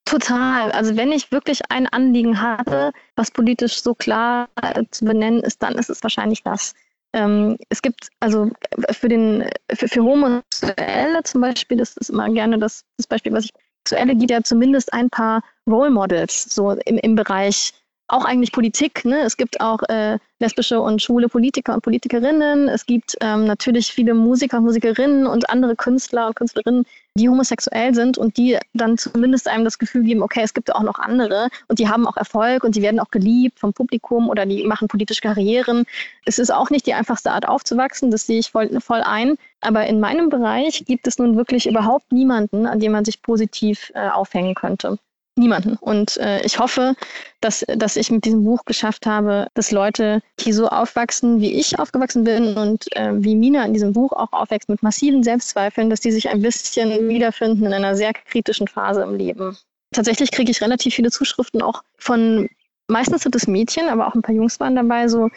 Total. 0.05 0.73
Also 0.73 0.97
wenn 0.97 1.13
ich 1.13 1.31
wirklich 1.31 1.61
ein 1.71 1.87
Anliegen 1.87 2.43
hatte, 2.43 2.93
was 3.15 3.31
politisch 3.31 3.81
so 3.83 3.95
klar 3.95 4.49
äh, 4.61 4.83
zu 4.91 5.05
benennen 5.05 5.41
ist, 5.41 5.63
dann 5.63 5.77
ist 5.77 5.91
es 5.91 6.03
wahrscheinlich 6.03 6.43
das. 6.43 6.75
Ähm, 7.13 7.57
es 7.69 7.83
gibt 7.83 8.09
also 8.21 8.51
für 8.91 9.09
den 9.09 9.45
für, 9.75 9.89
für 9.89 10.03
Homosexuelle 10.03 11.23
zum 11.25 11.41
Beispiel, 11.43 11.77
das 11.77 11.97
ist 11.97 12.11
immer 12.11 12.29
gerne 12.31 12.59
das, 12.59 12.85
das 12.97 13.07
Beispiel, 13.07 13.33
was 13.33 13.45
ich 13.45 13.53
Sexuelle 13.87 14.15
gibt 14.17 14.31
ja 14.31 14.43
zumindest 14.43 14.93
ein 14.93 15.11
paar 15.11 15.43
Role 15.69 15.91
Models 15.91 16.55
so 16.55 16.71
im, 16.71 16.99
im 16.99 17.15
Bereich 17.15 17.73
auch 18.13 18.25
eigentlich 18.25 18.53
Politik. 18.53 19.05
Ne? 19.05 19.21
Es 19.21 19.37
gibt 19.37 19.61
auch 19.61 19.83
äh, 19.89 20.19
lesbische 20.39 20.81
und 20.81 21.01
schwule 21.01 21.29
Politiker 21.29 21.73
und 21.75 21.83
Politikerinnen. 21.83 22.69
Es 22.69 22.85
gibt 22.85 23.17
ähm, 23.23 23.47
natürlich 23.47 23.91
viele 23.91 24.13
Musiker 24.13 24.59
und 24.59 24.65
Musikerinnen 24.65 25.27
und 25.27 25.49
andere 25.49 25.77
Künstler 25.77 26.27
und 26.27 26.37
Künstlerinnen, 26.37 26.85
die 27.15 27.29
homosexuell 27.29 27.95
sind 27.95 28.19
und 28.19 28.37
die 28.37 28.59
dann 28.75 28.99
zumindest 28.99 29.49
einem 29.49 29.65
das 29.65 29.79
Gefühl 29.79 30.03
geben, 30.05 30.23
okay, 30.23 30.41
es 30.43 30.53
gibt 30.53 30.75
auch 30.75 30.83
noch 30.83 30.99
andere 30.99 31.49
und 31.69 31.79
die 31.79 31.89
haben 31.89 32.07
auch 32.07 32.17
Erfolg 32.17 32.65
und 32.65 32.77
die 32.77 32.83
werden 32.83 33.01
auch 33.01 33.11
geliebt 33.11 33.59
vom 33.59 33.73
Publikum 33.73 34.29
oder 34.29 34.45
die 34.45 34.65
machen 34.65 34.89
politische 34.89 35.23
Karrieren. 35.23 35.87
Es 36.27 36.39
ist 36.39 36.53
auch 36.53 36.69
nicht 36.69 36.87
die 36.87 36.95
einfachste 36.95 37.31
Art 37.31 37.49
aufzuwachsen, 37.49 38.11
das 38.11 38.27
sehe 38.27 38.39
ich 38.41 38.51
voll, 38.51 38.79
voll 38.81 39.01
ein. 39.01 39.37
Aber 39.63 39.87
in 39.87 40.01
meinem 40.01 40.29
Bereich 40.29 40.85
gibt 40.87 41.07
es 41.07 41.19
nun 41.19 41.37
wirklich 41.37 41.67
überhaupt 41.67 42.13
niemanden, 42.13 42.67
an 42.67 42.79
dem 42.79 42.93
man 42.93 43.05
sich 43.05 43.23
positiv 43.23 43.91
äh, 43.95 44.09
aufhängen 44.09 44.55
könnte 44.55 44.99
niemanden. 45.37 45.77
Und 45.77 46.17
äh, 46.19 46.43
ich 46.43 46.59
hoffe, 46.59 46.95
dass, 47.41 47.65
dass 47.67 47.97
ich 47.97 48.11
mit 48.11 48.25
diesem 48.25 48.45
Buch 48.45 48.65
geschafft 48.65 49.07
habe, 49.07 49.49
dass 49.55 49.71
Leute, 49.71 50.21
die 50.41 50.53
so 50.53 50.69
aufwachsen, 50.69 51.41
wie 51.41 51.55
ich 51.55 51.79
aufgewachsen 51.79 52.25
bin 52.25 52.57
und 52.57 52.95
äh, 52.97 53.13
wie 53.15 53.35
Mina 53.35 53.65
in 53.65 53.73
diesem 53.73 53.93
Buch 53.93 54.13
auch 54.13 54.33
aufwächst 54.33 54.69
mit 54.69 54.83
massiven 54.83 55.23
Selbstzweifeln, 55.23 55.91
dass 55.91 56.01
die 56.01 56.13
sich 56.13 56.29
ein 56.29 56.43
bisschen 56.43 57.09
wiederfinden 57.09 57.67
in 57.67 57.73
einer 57.73 57.97
sehr 57.97 58.13
kritischen 58.13 58.69
Phase 58.69 59.03
im 59.03 59.17
Leben. 59.17 59.57
Tatsächlich 59.93 60.31
kriege 60.31 60.51
ich 60.51 60.63
relativ 60.63 60.95
viele 60.95 61.11
Zuschriften 61.11 61.63
auch 61.63 61.83
von, 61.99 62.49
meistens 62.89 63.23
sind 63.23 63.35
es 63.35 63.47
Mädchen, 63.47 63.89
aber 63.89 64.07
auch 64.07 64.15
ein 64.15 64.23
paar 64.23 64.35
Jungs 64.35 64.61
waren 64.61 64.77
dabei, 64.77 65.09
so 65.09 65.29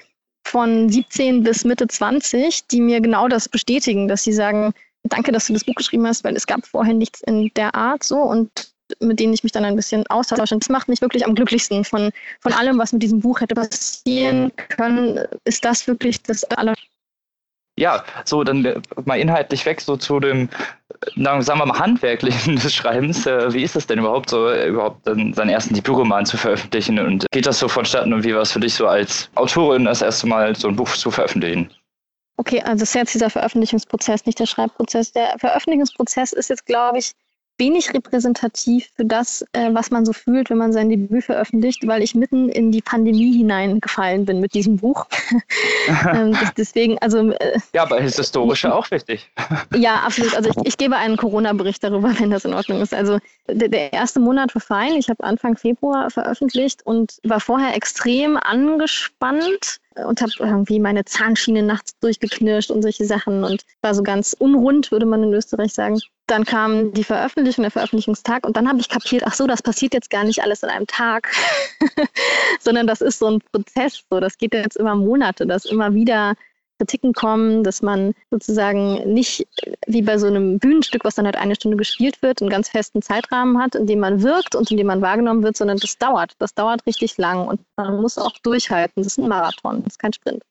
von 0.46 0.90
17 0.90 1.44
bis 1.44 1.66
Mitte 1.66 1.88
20, 1.88 2.68
die 2.68 2.80
mir 2.80 3.02
genau 3.02 3.28
das 3.28 3.50
bestätigen, 3.50 4.08
dass 4.08 4.24
sie 4.24 4.34
sagen, 4.34 4.74
danke, 5.04 5.32
dass 5.32 5.48
du 5.48 5.54
das 5.54 5.64
Buch 5.64 5.76
geschrieben 5.76 6.08
hast, 6.08 6.24
weil 6.24 6.36
es 6.36 6.48
gab 6.48 6.66
vorher 6.66 6.94
nichts 6.94 7.22
in 7.22 7.52
der 7.56 7.76
Art 7.76 8.04
so 8.04 8.18
und 8.18 8.75
mit 9.00 9.20
denen 9.20 9.34
ich 9.34 9.44
mich 9.44 9.52
dann 9.52 9.66
ein 9.66 9.76
bisschen 9.76 10.06
austausche. 10.08 10.54
Und 10.54 10.64
das 10.64 10.70
macht 10.70 10.88
mich 10.88 11.02
wirklich 11.02 11.26
am 11.26 11.36
glücklichsten 11.36 11.84
von, 11.84 12.12
von 12.40 12.54
allem, 12.54 12.78
was 12.78 12.94
mit 12.94 13.04
diesem 13.04 13.20
Buch 13.20 13.42
hätte 13.42 13.56
passieren 13.56 14.52
können, 14.70 15.20
ist 15.44 15.66
das 15.66 15.88
wirklich 15.88 16.22
das 16.24 16.44
aller. 16.46 16.74
Ja, 17.78 18.06
so 18.24 18.44
dann 18.44 18.64
äh, 18.64 18.80
mal 19.04 19.20
inhaltlich 19.20 19.66
weg 19.66 19.82
so 19.82 19.98
zu 19.98 20.22
dem, 20.22 20.50
äh, 21.18 21.42
sagen 21.42 21.60
wir 21.60 21.66
mal, 21.66 21.78
handwerklichen 21.78 22.56
des 22.64 22.74
Schreibens. 22.74 23.26
Äh, 23.26 23.54
wie 23.54 23.64
ist 23.64 23.76
es 23.76 23.88
denn 23.88 24.00
überhaupt 24.00 24.30
so, 24.30 24.54
überhaupt 24.54 25.06
dann 25.06 25.34
seinen 25.34 25.50
ersten 25.50 25.74
Debütroman 25.74 26.26
zu 26.26 26.38
veröffentlichen? 26.38 27.00
Und 27.00 27.26
geht 27.32 27.46
das 27.46 27.60
so 27.60 27.68
vonstatten 27.68 28.14
und 28.14 28.24
wie 28.24 28.34
war 28.34 28.44
es 28.44 28.54
für 28.54 28.62
dich 28.62 28.76
so 28.76 28.88
als 28.88 29.30
Autorin 29.36 29.86
das 29.86 30.02
erste 30.02 30.28
Mal 30.28 30.56
so 30.56 30.70
ein 30.70 30.76
Buch 30.76 30.90
zu 30.90 31.12
veröffentlichen? 31.12 31.70
Okay, 32.38 32.62
also 32.62 32.84
es 32.84 32.90
ist 32.90 32.96
jetzt 32.96 33.14
dieser 33.14 33.30
Veröffentlichungsprozess, 33.30 34.26
nicht 34.26 34.40
der 34.40 34.46
Schreibprozess. 34.46 35.12
Der 35.14 35.38
Veröffentlichungsprozess 35.40 36.34
ist 36.34 36.50
jetzt, 36.50 36.66
glaube 36.66 37.00
ich, 37.00 37.12
wenig 37.58 37.94
repräsentativ 37.94 38.90
für 38.96 39.06
das, 39.06 39.46
äh, 39.54 39.74
was 39.74 39.92
man 39.92 40.06
so 40.06 40.14
fühlt, 40.14 40.50
wenn 40.50 40.58
man 40.58 40.74
sein 40.74 40.90
Debüt 40.90 41.24
veröffentlicht, 41.24 41.88
weil 41.88 42.04
ich 42.04 42.16
mitten 42.16 42.50
in 42.50 42.72
die 42.72 42.82
Pandemie 42.82 43.38
hineingefallen 43.38 44.26
bin 44.26 44.40
mit 44.40 44.54
diesem 44.54 44.78
Buch. 44.78 45.06
ähm, 46.12 46.38
deswegen, 46.58 46.98
also. 47.00 47.32
Äh, 47.32 47.60
ja, 47.74 47.84
aber 47.84 48.00
ist 48.00 48.18
historische 48.18 48.74
auch 48.74 48.90
wichtig. 48.92 49.32
ja, 49.76 49.96
absolut. 49.98 50.36
Also 50.36 50.50
ich, 50.50 50.68
ich 50.68 50.78
gebe 50.78 50.98
einen 50.98 51.18
Corona-Bericht 51.18 51.84
darüber, 51.84 52.14
wenn 52.20 52.32
das 52.32 52.46
in 52.46 52.54
Ordnung 52.54 52.82
ist. 52.82 52.94
Also 52.94 53.20
der, 53.48 53.70
der 53.70 53.94
erste 53.94 54.20
Monat 54.20 54.54
war 54.56 54.62
fein. 54.62 54.94
Ich 54.94 55.10
habe 55.10 55.24
Anfang 55.24 55.56
Februar 55.58 56.10
veröffentlicht 56.10 56.86
und 56.86 57.18
war 57.24 57.40
vorher 57.40 57.76
extrem 57.76 58.38
angespannt 58.38 59.80
und 59.96 60.22
habe 60.22 60.32
irgendwie 60.40 60.80
meine 60.80 61.06
Zahnschiene 61.06 61.64
nachts 61.64 61.98
durchgeknirscht 62.00 62.72
und 62.72 62.82
solche 62.82 63.06
Sachen 63.06 63.44
und 63.44 63.64
war 63.82 63.94
so 63.94 64.04
ganz 64.04 64.36
unrund, 64.38 64.92
würde 64.92 65.06
man 65.06 65.24
in 65.24 65.34
Österreich 65.34 65.74
sagen. 65.74 66.00
Dann 66.28 66.44
kam 66.44 66.92
die 66.94 67.04
Veröffentlichung, 67.04 67.64
der 67.64 67.72
Veröffentlichungstag 67.72 68.46
und 68.46 68.58
dann 68.58 68.68
habe 68.68 68.80
ich 68.80 68.90
kapiert, 68.90 69.24
ach 69.26 69.34
so, 69.34 69.46
das 69.46 69.62
passiert 69.62 69.94
jetzt 69.94 70.10
gar 70.10 70.24
nicht 70.24 70.42
alles 70.42 70.64
in 70.64 70.70
einem 70.70 70.88
Tag, 70.88 71.32
sondern 72.60 72.88
das 72.88 73.02
ist 73.02 73.20
so 73.20 73.28
ein 73.28 73.42
Prozess, 73.52 74.04
so. 74.10 74.20
Das 74.20 74.38
geht 74.38 74.54
jetzt 74.54 74.78
immer 74.78 74.96
Monate, 74.96 75.46
dass 75.46 75.66
immer 75.66 75.94
wieder 75.94 76.36
Kritiken 76.86 77.14
kommen, 77.14 77.64
dass 77.64 77.82
man 77.82 78.14
sozusagen 78.30 79.12
nicht 79.12 79.48
wie 79.88 80.04
bei 80.04 80.20
so 80.20 80.28
einem 80.28 80.60
Bühnenstück, 80.60 81.04
was 81.04 81.16
dann 81.16 81.26
halt 81.26 81.36
eine 81.36 81.56
Stunde 81.56 81.78
gespielt 81.78 82.22
wird, 82.22 82.42
einen 82.42 82.52
ganz 82.52 82.70
festen 82.70 83.02
Zeitrahmen 83.02 83.60
hat, 83.60 83.74
in 83.74 83.88
dem 83.88 84.00
man 84.00 84.22
wirkt 84.22 84.56
und 84.56 84.70
in 84.70 84.78
dem 84.78 84.88
man 84.88 85.02
wahrgenommen 85.02 85.42
wird, 85.42 85.58
sondern 85.58 85.78
das 85.78 85.98
dauert. 85.98 86.34
Das 86.38 86.54
dauert 86.54 86.86
richtig 86.86 87.18
lang 87.18 87.48
und 87.48 87.60
man 87.76 88.02
muss 88.02 88.20
auch 88.20 88.38
durchhalten. 88.44 89.02
Das 89.02 89.08
ist 89.08 89.18
ein 89.18 89.28
Marathon, 89.28 89.84
das 89.84 89.94
ist 89.94 90.00
kein 90.00 90.14
Sprint. 90.14 90.44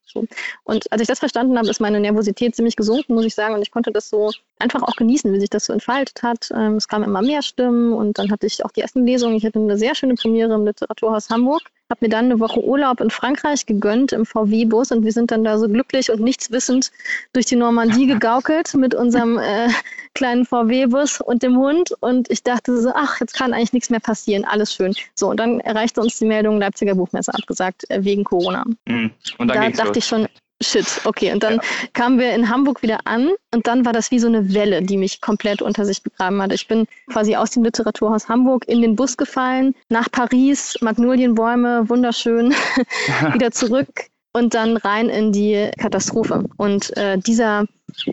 Und 0.64 0.92
als 0.92 1.03
ich 1.03 1.09
das 1.09 1.18
verstanden 1.18 1.59
habe, 1.59 1.68
ist 1.68 1.81
meine 1.81 1.99
Nervosität 1.99 2.55
ziemlich 2.55 2.77
gesunken, 2.77 3.14
muss 3.14 3.25
ich 3.25 3.35
sagen. 3.35 3.55
Und 3.55 3.62
ich 3.62 3.70
konnte 3.70 3.90
das 3.90 4.09
so 4.09 4.31
einfach 4.59 4.83
auch 4.83 4.94
genießen, 4.97 5.33
wie 5.33 5.40
sich 5.40 5.51
das 5.51 5.66
so 5.66 5.73
entfaltet 5.73 6.23
hat. 6.23 6.51
Ähm, 6.55 6.77
es 6.77 6.87
kamen 6.87 7.05
immer 7.05 7.23
mehr 7.23 7.42
Stimmen 7.42 7.92
und 7.92 8.18
dann 8.18 8.31
hatte 8.31 8.47
ich 8.47 8.64
auch 8.64 8.70
die 8.70 8.81
ersten 8.81 9.05
Lesungen. 9.05 9.37
Ich 9.37 9.44
hatte 9.44 9.59
eine 9.59 9.77
sehr 9.77 9.94
schöne 9.94 10.14
Premiere 10.14 10.55
im 10.55 10.64
Literaturhaus 10.64 11.31
Hamburg 11.31 11.62
habe 11.95 12.07
mir 12.07 12.11
dann 12.11 12.25
eine 12.25 12.41
Woche 12.41 12.61
Urlaub 12.61 13.01
in 13.01 13.11
Frankreich 13.11 13.67
gegönnt 13.67 14.11
im 14.11 14.27
VW-Bus 14.27 14.91
und 14.91 15.05
wir 15.05 15.13
sind 15.13 15.31
dann 15.31 15.45
da 15.45 15.59
so 15.59 15.69
glücklich 15.69 16.11
und 16.11 16.21
nichtswissend 16.21 16.91
durch 17.33 17.47
die 17.47 17.55
Normandie 17.55 18.07
gegaukelt 18.09 18.75
mit 18.75 18.97
unserem 18.97 19.39
äh, 19.39 19.69
kleinen 20.15 20.45
VW-Bus 20.45 21.21
und 21.21 21.45
dem 21.45 21.57
Hund 21.57 21.93
und 22.01 22.29
ich 22.33 22.43
dachte 22.43 22.81
so, 22.81 22.91
ach, 22.93 23.21
jetzt 23.21 23.35
kann 23.35 23.53
eigentlich 23.53 23.73
nichts 23.73 23.91
mehr 23.91 24.01
passieren, 24.01 24.45
alles 24.45 24.75
schön. 24.75 24.93
So, 25.15 25.29
und 25.29 25.39
dann 25.39 25.61
erreichte 25.61 26.01
uns 26.01 26.19
die 26.19 26.25
Meldung 26.25 26.59
Leipziger 26.59 26.97
Buchmesse 26.97 27.33
abgesagt 27.33 27.89
äh, 27.91 28.03
wegen 28.03 28.25
Corona. 28.25 28.65
Mhm. 28.87 29.13
Und 29.39 29.49
da 29.49 29.55
dachte 29.55 29.85
los. 29.85 29.97
ich 29.97 30.05
schon, 30.05 30.27
Shit, 30.62 31.01
okay. 31.05 31.33
Und 31.33 31.43
dann 31.43 31.57
ja. 31.57 31.62
kamen 31.93 32.19
wir 32.19 32.33
in 32.33 32.49
Hamburg 32.49 32.83
wieder 32.83 33.01
an 33.05 33.31
und 33.53 33.67
dann 33.67 33.85
war 33.85 33.93
das 33.93 34.11
wie 34.11 34.19
so 34.19 34.29
eine 34.29 34.55
Welle, 34.55 34.83
die 34.83 34.97
mich 34.97 35.21
komplett 35.21 35.61
unter 35.61 35.85
sich 35.85 36.03
begraben 36.03 36.40
hat. 36.40 36.53
Ich 36.53 36.69
bin 36.69 36.87
quasi 37.12 37.35
aus 37.35 37.51
dem 37.51 37.64
Literaturhaus 37.64 38.29
Hamburg 38.29 38.67
in 38.69 38.81
den 38.81 38.97
Bus 38.97 39.17
gefallen, 39.17 39.75
nach 39.88 40.11
Paris, 40.11 40.77
Magnolienbäume, 40.81 41.88
wunderschön, 41.88 42.55
wieder 43.33 43.51
zurück 43.51 43.88
und 44.35 44.55
dann 44.55 44.77
rein 44.77 45.09
in 45.09 45.33
die 45.33 45.71
Katastrophe. 45.79 46.45
Und 46.57 46.95
äh, 46.97 47.19
dieser, 47.19 47.67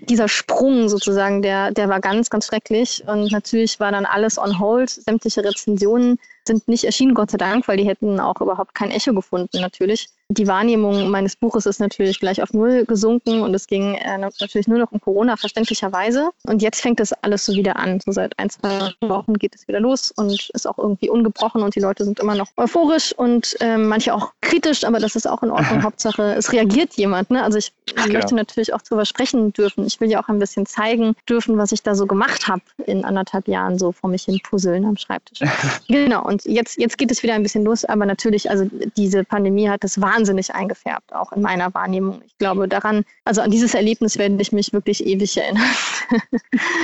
dieser 0.08 0.28
Sprung 0.28 0.88
sozusagen, 0.88 1.42
der, 1.42 1.72
der 1.72 1.90
war 1.90 2.00
ganz, 2.00 2.30
ganz 2.30 2.46
schrecklich. 2.46 3.04
Und 3.08 3.32
natürlich 3.32 3.80
war 3.80 3.92
dann 3.92 4.06
alles 4.06 4.38
on 4.38 4.60
hold. 4.60 4.90
Sämtliche 4.90 5.44
Rezensionen 5.44 6.20
sind 6.48 6.68
nicht 6.68 6.84
erschienen, 6.84 7.16
Gott 7.16 7.32
sei 7.32 7.38
Dank, 7.38 7.68
weil 7.68 7.78
die 7.78 7.88
hätten 7.88 8.20
auch 8.20 8.40
überhaupt 8.40 8.76
kein 8.76 8.92
Echo 8.92 9.14
gefunden, 9.14 9.62
natürlich. 9.62 10.10
Die 10.32 10.48
Wahrnehmung 10.48 11.10
meines 11.10 11.36
Buches 11.36 11.66
ist 11.66 11.82
natürlich 11.82 12.22
gleich 12.22 12.42
auf 12.42 12.54
Null 12.54 12.86
gesunken 12.86 13.42
und 13.42 13.54
es 13.54 13.68
ging 13.68 13.96
äh, 13.96 14.18
natürlich 14.18 14.66
nur 14.66 14.80
noch 14.80 14.90
um 14.94 15.02
Corona, 15.02 15.36
verständlicherweise. 15.36 16.30
Und 16.44 16.62
jetzt 16.62 16.80
fängt 16.80 17.02
das 17.02 17.12
alles 17.12 17.46
so 17.46 17.54
wieder 17.54 17.76
an. 17.76 18.00
So 18.00 18.14
seit 18.14 18.40
ein, 18.40 18.50
zwei 18.50 18.94
Wochen 19.02 19.34
geht 19.34 19.56
es 19.56 19.68
wieder 19.68 19.82
los 19.82 20.14
und 20.16 20.50
ist 20.54 20.68
auch 20.68 20.78
irgendwie 20.78 21.10
ungebrochen 21.10 21.62
und 21.62 21.76
die 21.76 21.82
Leute 21.82 22.06
sind 22.06 22.22
immer 22.22 22.36
noch 22.36 22.48
euphorisch 22.56 23.12
und 23.12 23.58
äh, 23.60 23.78
manche 23.78 24.14
auch 24.14 24.32
kritisch, 24.40 24.86
aber 24.86 25.00
das 25.00 25.18
ist 25.18 25.28
auch 25.28 25.44
in 25.44 25.52
Ordnung. 25.52 25.84
Hauptsache, 25.84 26.34
es 26.36 26.54
reagiert 26.54 26.94
jemand. 26.94 27.30
Ne? 27.30 27.44
Also 27.44 27.58
ich 27.58 27.74
ja. 27.98 28.08
möchte 28.08 28.34
natürlich 28.34 28.74
auch 28.74 28.82
darüber 28.82 29.04
sprechen 29.04 29.52
dürfen. 29.52 29.86
Ich 29.86 30.00
will 30.00 30.10
ja 30.10 30.24
auch 30.24 30.30
ein 30.30 30.40
bisschen 30.40 30.66
zeigen 30.66 31.14
dürfen, 31.28 31.58
was 31.58 31.74
ich 31.74 31.84
da 31.84 31.94
so 31.94 32.06
gemacht 32.08 32.48
habe 32.48 32.62
in 32.86 33.04
anderthalb 33.04 33.50
Jahren, 33.50 33.78
so 33.78 33.92
vor 33.92 34.10
mich 34.10 34.24
hin 34.24 34.40
puzzeln 34.42 34.86
am 34.86 34.96
Schreibtisch. 34.96 35.40
genau, 35.90 36.26
und 36.26 36.46
jetzt, 36.46 36.78
jetzt 36.78 36.98
geht 36.98 37.12
es 37.12 37.22
wieder 37.22 37.34
ein 37.34 37.44
bisschen 37.44 37.66
los, 37.66 37.84
aber 37.84 38.06
natürlich, 38.06 38.50
also 38.50 38.70
diese 38.96 39.26
Pandemie 39.26 39.68
hat 39.68 39.84
das 39.84 40.00
wahnsinnig 40.00 40.21
eingefärbt, 40.54 41.14
auch 41.14 41.32
in 41.32 41.42
meiner 41.42 41.74
Wahrnehmung. 41.74 42.22
Ich 42.26 42.38
glaube 42.38 42.68
daran, 42.68 43.04
also 43.26 43.42
an 43.42 43.52
dieses 43.52 43.74
Erlebnis 43.74 44.18
werde 44.18 44.38
ich 44.40 44.52
mich 44.52 44.74
wirklich 44.74 45.06
ewig 45.06 45.36
erinnern. 45.38 45.64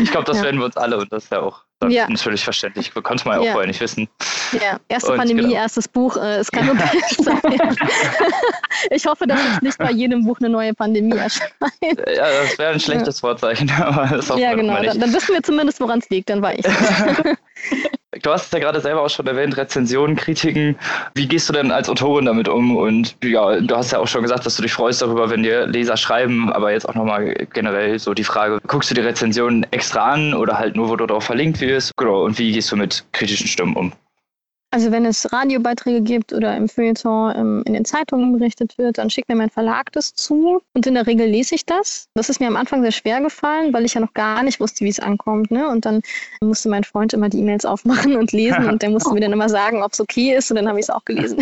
ich 0.01 0.11
glaube, 0.11 0.25
das 0.25 0.37
ja. 0.37 0.43
werden 0.43 0.59
wir 0.59 0.65
uns 0.65 0.77
alle 0.77 0.97
und 0.97 1.11
das 1.11 1.25
ist 1.25 1.31
ja 1.31 1.41
auch 1.41 1.63
ja. 1.87 2.09
natürlich 2.09 2.43
verständlich. 2.43 2.93
Konnte 2.93 3.27
man 3.27 3.41
ja 3.41 3.49
auch 3.49 3.53
vorher 3.53 3.67
nicht 3.67 3.79
wissen. 3.81 4.07
Ja, 4.53 4.79
erste 4.87 5.11
und 5.11 5.17
Pandemie, 5.17 5.43
genau. 5.43 5.55
erstes 5.55 5.87
Buch. 5.87 6.17
Äh, 6.17 6.37
es 6.37 6.51
kann 6.51 6.65
nur 6.65 6.75
besser 6.75 7.23
sein. 7.23 7.41
ich 8.91 9.05
hoffe, 9.05 9.27
dass 9.27 9.39
jetzt 9.43 9.61
nicht 9.61 9.77
bei 9.77 9.91
jedem 9.91 10.25
Buch 10.25 10.37
eine 10.39 10.49
neue 10.49 10.73
Pandemie 10.73 11.17
erscheint. 11.17 11.53
Ja, 11.81 12.29
das 12.41 12.57
wäre 12.57 12.73
ein 12.73 12.79
schlechtes 12.79 13.19
Vorzeichen. 13.19 13.67
ja, 14.37 14.55
genau. 14.55 14.81
Dann, 14.81 14.99
dann, 14.99 15.13
wissen 15.13 15.33
wir 15.33 15.43
zumindest, 15.43 15.79
woran 15.79 15.99
es 15.99 16.09
liegt. 16.09 16.29
Dann 16.29 16.41
war 16.41 16.53
ich. 16.53 16.65
Du 18.23 18.31
hast 18.31 18.45
es 18.47 18.51
ja 18.51 18.59
gerade 18.59 18.79
selber 18.79 19.01
auch 19.01 19.09
schon 19.09 19.27
erwähnt, 19.27 19.57
Rezensionen, 19.57 20.15
Kritiken. 20.15 20.77
Wie 21.13 21.27
gehst 21.27 21.49
du 21.49 21.53
denn 21.53 21.71
als 21.71 21.89
Autorin 21.89 22.25
damit 22.25 22.47
um? 22.47 22.75
Und 22.75 23.15
ja, 23.23 23.59
du 23.59 23.75
hast 23.75 23.91
ja 23.91 23.99
auch 23.99 24.07
schon 24.07 24.23
gesagt, 24.23 24.45
dass 24.45 24.55
du 24.55 24.63
dich 24.63 24.73
freust 24.73 25.01
darüber, 25.01 25.29
wenn 25.29 25.43
dir 25.43 25.67
Leser 25.67 25.97
schreiben, 25.97 26.51
aber 26.51 26.71
jetzt 26.71 26.87
auch 26.87 26.95
nochmal 26.95 27.35
generell 27.53 27.99
so 27.99 28.13
die 28.13 28.23
Frage, 28.23 28.59
guckst 28.65 28.89
du 28.89 28.95
die 28.95 29.01
Rezensionen 29.01 29.65
extra 29.71 30.11
an 30.11 30.33
oder 30.33 30.57
halt 30.57 30.75
nur, 30.75 30.89
wo 30.89 30.95
du 30.95 31.05
darauf 31.05 31.25
verlinkt 31.25 31.59
wirst? 31.59 31.66
Genau, 31.97 32.23
und 32.23 32.37
wie 32.39 32.51
gehst 32.51 32.71
du 32.71 32.75
mit 32.75 33.03
kritischen 33.11 33.47
Stimmen 33.47 33.75
um? 33.75 33.93
Also 34.69 34.91
wenn 34.91 35.05
es 35.05 35.31
Radiobeiträge 35.31 36.01
gibt 36.01 36.33
oder 36.33 36.55
im 36.57 36.67
Feuilleton 36.67 37.33
ähm, 37.37 37.63
in 37.65 37.73
den 37.73 37.85
Zeitungen 37.85 38.37
berichtet 38.37 38.77
wird, 38.77 38.97
dann 38.97 39.09
schickt 39.09 39.29
mir 39.29 39.35
mein 39.35 39.49
Verlag 39.49 39.93
das 39.93 40.13
zu 40.13 40.61
und 40.73 40.85
in 40.85 40.93
der 40.95 41.07
Regel 41.07 41.25
lese 41.25 41.55
ich 41.55 41.65
das. 41.65 42.09
Das 42.15 42.27
ist 42.27 42.41
mir 42.41 42.47
am 42.47 42.57
Anfang 42.57 42.81
sehr 42.81 42.91
schwer 42.91 43.21
gefallen, 43.21 43.71
weil 43.71 43.85
ich 43.85 43.93
ja 43.93 44.01
noch 44.01 44.13
gar 44.13 44.43
nicht 44.43 44.59
wusste, 44.59 44.83
wie 44.83 44.89
es 44.89 44.99
ankommt. 44.99 45.51
Ne? 45.51 45.69
Und 45.69 45.85
dann 45.85 46.01
musste 46.41 46.67
mein 46.67 46.83
Freund 46.83 47.13
immer 47.13 47.29
die 47.29 47.39
E-Mails 47.39 47.63
aufmachen 47.63 48.17
und 48.17 48.33
lesen 48.33 48.65
und 48.69 48.81
der 48.81 48.89
musste 48.89 49.13
mir 49.13 49.21
dann 49.21 49.31
immer 49.31 49.47
sagen, 49.47 49.83
ob 49.83 49.93
es 49.93 50.01
okay 50.01 50.35
ist 50.35 50.51
und 50.51 50.57
dann 50.57 50.67
habe 50.67 50.79
ich 50.79 50.85
es 50.85 50.89
auch 50.89 51.05
gelesen. 51.05 51.39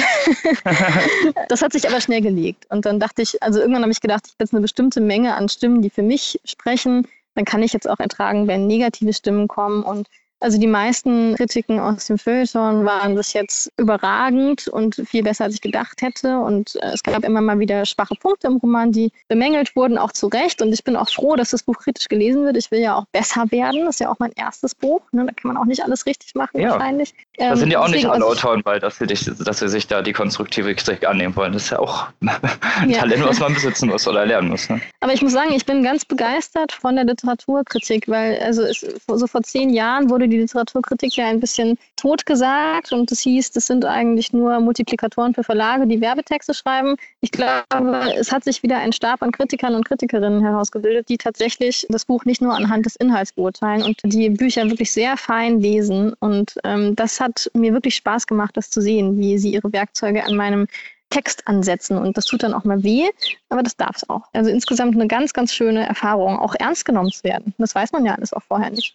das 1.49 1.63
hat 1.63 1.73
sich 1.73 1.89
aber 1.89 2.01
schnell 2.01 2.21
gelegt 2.21 2.67
und 2.69 2.85
dann 2.85 2.99
dachte 2.99 3.23
ich, 3.23 3.41
also 3.41 3.59
irgendwann 3.59 3.81
habe 3.81 3.91
ich 3.91 4.01
gedacht, 4.01 4.25
ich 4.27 4.33
habe 4.33 4.43
jetzt 4.43 4.53
eine 4.53 4.61
bestimmte 4.61 5.01
Menge 5.01 5.33
an 5.33 5.49
Stimmen, 5.49 5.81
die 5.81 5.89
für 5.89 6.03
mich 6.03 6.39
sprechen. 6.45 7.07
Dann 7.35 7.45
kann 7.45 7.63
ich 7.63 7.73
jetzt 7.73 7.89
auch 7.89 7.99
ertragen, 7.99 8.47
wenn 8.47 8.67
negative 8.67 9.13
Stimmen 9.13 9.47
kommen 9.47 9.83
und 9.83 10.07
also 10.39 10.59
die 10.59 10.67
meisten 10.67 11.35
Kritiken 11.35 11.79
aus 11.79 12.07
dem 12.07 12.17
Feuilleton 12.17 12.85
waren 12.85 13.15
bis 13.15 13.33
jetzt 13.33 13.71
überragend 13.77 14.67
und 14.67 14.95
viel 15.07 15.23
besser, 15.23 15.45
als 15.45 15.55
ich 15.55 15.61
gedacht 15.61 16.01
hätte. 16.01 16.37
Und 16.39 16.75
äh, 16.75 16.91
es 16.93 17.03
gab 17.03 17.23
immer 17.23 17.41
mal 17.41 17.57
wieder 17.59 17.85
schwache 17.85 18.15
Punkte 18.15 18.47
im 18.47 18.57
Roman, 18.57 18.91
die 18.91 19.11
bemängelt 19.27 19.75
wurden, 19.75 19.97
auch 19.97 20.11
zu 20.11 20.27
Recht. 20.27 20.61
Und 20.61 20.73
ich 20.73 20.83
bin 20.83 20.95
auch 20.95 21.09
froh, 21.09 21.35
dass 21.35 21.51
das 21.51 21.63
Buch 21.63 21.77
kritisch 21.77 22.07
gelesen 22.07 22.45
wird. 22.45 22.57
Ich 22.57 22.69
will 22.69 22.79
ja 22.79 22.95
auch 22.95 23.05
besser 23.11 23.45
werden. 23.49 23.85
Das 23.85 23.95
ist 23.95 23.99
ja 24.01 24.09
auch 24.09 24.19
mein 24.19 24.33
erstes 24.35 24.75
Buch. 24.75 25.01
Ne? 25.11 25.25
Da 25.25 25.31
kann 25.31 25.53
man 25.53 25.57
auch 25.57 25.65
nicht 25.65 25.83
alles 25.83 26.05
richtig 26.05 26.35
machen 26.35 26.59
ja. 26.59 26.71
wahrscheinlich. 26.71 27.13
Ähm, 27.37 27.49
da 27.49 27.55
sind 27.55 27.71
ja 27.71 27.79
auch 27.79 27.87
nicht 27.87 28.05
alle 28.05 28.25
Autoren, 28.25 28.61
weil 28.65 28.79
dass 28.79 28.97
sie, 28.97 29.07
dich, 29.07 29.25
dass 29.25 29.59
sie 29.59 29.69
sich 29.69 29.87
da 29.87 30.01
die 30.01 30.13
konstruktive 30.13 30.75
Kritik 30.75 31.07
annehmen 31.07 31.35
wollen. 31.35 31.53
Das 31.53 31.63
ist 31.63 31.69
ja 31.71 31.79
auch 31.79 32.07
ein 32.81 32.89
ja. 32.89 32.99
Talent, 32.99 33.25
was 33.25 33.39
man 33.39 33.53
besitzen 33.53 33.89
muss 33.89 34.07
oder 34.07 34.25
lernen 34.25 34.49
muss. 34.49 34.69
Ne? 34.69 34.79
Aber 34.99 35.13
ich 35.13 35.21
muss 35.21 35.33
sagen, 35.33 35.53
ich 35.53 35.65
bin 35.65 35.81
ganz 35.83 36.05
begeistert 36.05 36.71
von 36.71 36.95
der 36.95 37.05
Literaturkritik, 37.05 38.07
weil 38.07 38.39
also 38.39 38.61
es, 38.63 38.85
so 39.07 39.27
vor 39.27 39.41
zehn 39.41 39.71
Jahren 39.71 40.09
wurde 40.09 40.27
die 40.27 40.34
die 40.35 40.41
Literaturkritik 40.41 41.15
ja 41.15 41.27
ein 41.27 41.39
bisschen 41.39 41.77
totgesagt 41.95 42.91
und 42.91 43.11
es 43.11 43.21
hieß, 43.21 43.51
das 43.51 43.67
sind 43.67 43.85
eigentlich 43.85 44.33
nur 44.33 44.59
Multiplikatoren 44.59 45.33
für 45.33 45.43
Verlage, 45.43 45.87
die 45.87 46.01
Werbetexte 46.01 46.53
schreiben. 46.53 46.95
Ich 47.21 47.31
glaube, 47.31 48.13
es 48.17 48.31
hat 48.31 48.43
sich 48.43 48.63
wieder 48.63 48.77
ein 48.77 48.91
Stab 48.91 49.21
an 49.21 49.31
Kritikern 49.31 49.75
und 49.75 49.85
Kritikerinnen 49.85 50.41
herausgebildet, 50.41 51.09
die 51.09 51.17
tatsächlich 51.17 51.85
das 51.89 52.05
Buch 52.05 52.25
nicht 52.25 52.41
nur 52.41 52.53
anhand 52.53 52.85
des 52.85 52.95
Inhalts 52.95 53.33
beurteilen 53.33 53.83
und 53.83 53.99
die 54.03 54.29
Bücher 54.29 54.69
wirklich 54.69 54.91
sehr 54.91 55.17
fein 55.17 55.59
lesen. 55.59 56.13
Und 56.19 56.55
ähm, 56.63 56.95
das 56.95 57.19
hat 57.19 57.49
mir 57.53 57.73
wirklich 57.73 57.95
Spaß 57.95 58.27
gemacht, 58.27 58.57
das 58.57 58.69
zu 58.69 58.81
sehen, 58.81 59.17
wie 59.17 59.37
sie 59.37 59.53
ihre 59.53 59.71
Werkzeuge 59.71 60.25
an 60.25 60.35
meinem 60.35 60.67
Text 61.09 61.47
ansetzen 61.47 61.97
und 61.97 62.17
das 62.17 62.25
tut 62.25 62.43
dann 62.43 62.53
auch 62.53 62.63
mal 62.63 62.83
weh, 62.83 63.09
aber 63.49 63.63
das 63.63 63.77
darf 63.77 63.95
es 63.95 64.09
auch. 64.09 64.23
Also 64.33 64.49
insgesamt 64.49 64.95
eine 64.95 65.07
ganz, 65.07 65.33
ganz 65.33 65.53
schöne 65.53 65.85
Erfahrung, 65.85 66.39
auch 66.39 66.55
ernst 66.55 66.83
genommen 66.83 67.11
zu 67.11 67.23
werden. 67.23 67.53
Das 67.57 67.73
weiß 67.73 67.91
man 67.91 68.05
ja 68.05 68.15
alles 68.15 68.33
auch 68.33 68.43
vorher 68.43 68.71
nicht. 68.71 68.93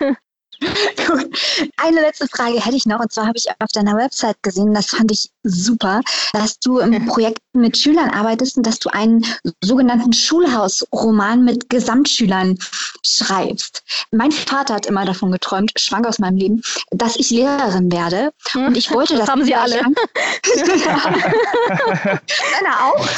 Eine 1.76 2.00
letzte 2.00 2.28
Frage 2.28 2.64
hätte 2.64 2.76
ich 2.76 2.86
noch, 2.86 3.00
und 3.00 3.12
zwar 3.12 3.26
habe 3.26 3.36
ich 3.36 3.46
auf 3.58 3.72
deiner 3.72 3.96
Website 3.96 4.42
gesehen, 4.42 4.74
das 4.74 4.86
fand 4.86 5.10
ich 5.10 5.30
super, 5.42 6.00
dass 6.32 6.58
du 6.58 6.78
im 6.78 7.06
Projekt 7.06 7.38
mit 7.52 7.78
Schülern 7.78 8.10
arbeitest 8.10 8.56
und 8.56 8.66
dass 8.66 8.78
du 8.78 8.90
einen 8.90 9.24
sogenannten 9.62 10.12
Schulhausroman 10.12 11.44
mit 11.44 11.70
Gesamtschülern 11.70 12.58
schreibst. 13.02 13.82
Mein 14.10 14.32
Vater 14.32 14.74
hat 14.74 14.86
immer 14.86 15.04
davon 15.04 15.32
geträumt, 15.32 15.72
schwank 15.76 16.06
aus 16.06 16.18
meinem 16.18 16.36
Leben, 16.36 16.62
dass 16.90 17.16
ich 17.16 17.30
Lehrerin 17.30 17.90
werde. 17.90 18.32
Und 18.54 18.76
ich 18.76 18.90
wollte 18.90 19.14
das. 19.14 19.22
das 19.22 19.30
haben 19.30 19.44
sie 19.44 19.54
alle. 19.54 19.80
Deiner 22.60 22.84
auch? 22.84 23.08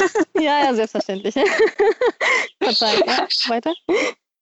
Ja, 0.40 0.64
ja, 0.64 0.74
selbstverständlich. 0.74 1.34
Weiter. 3.48 3.72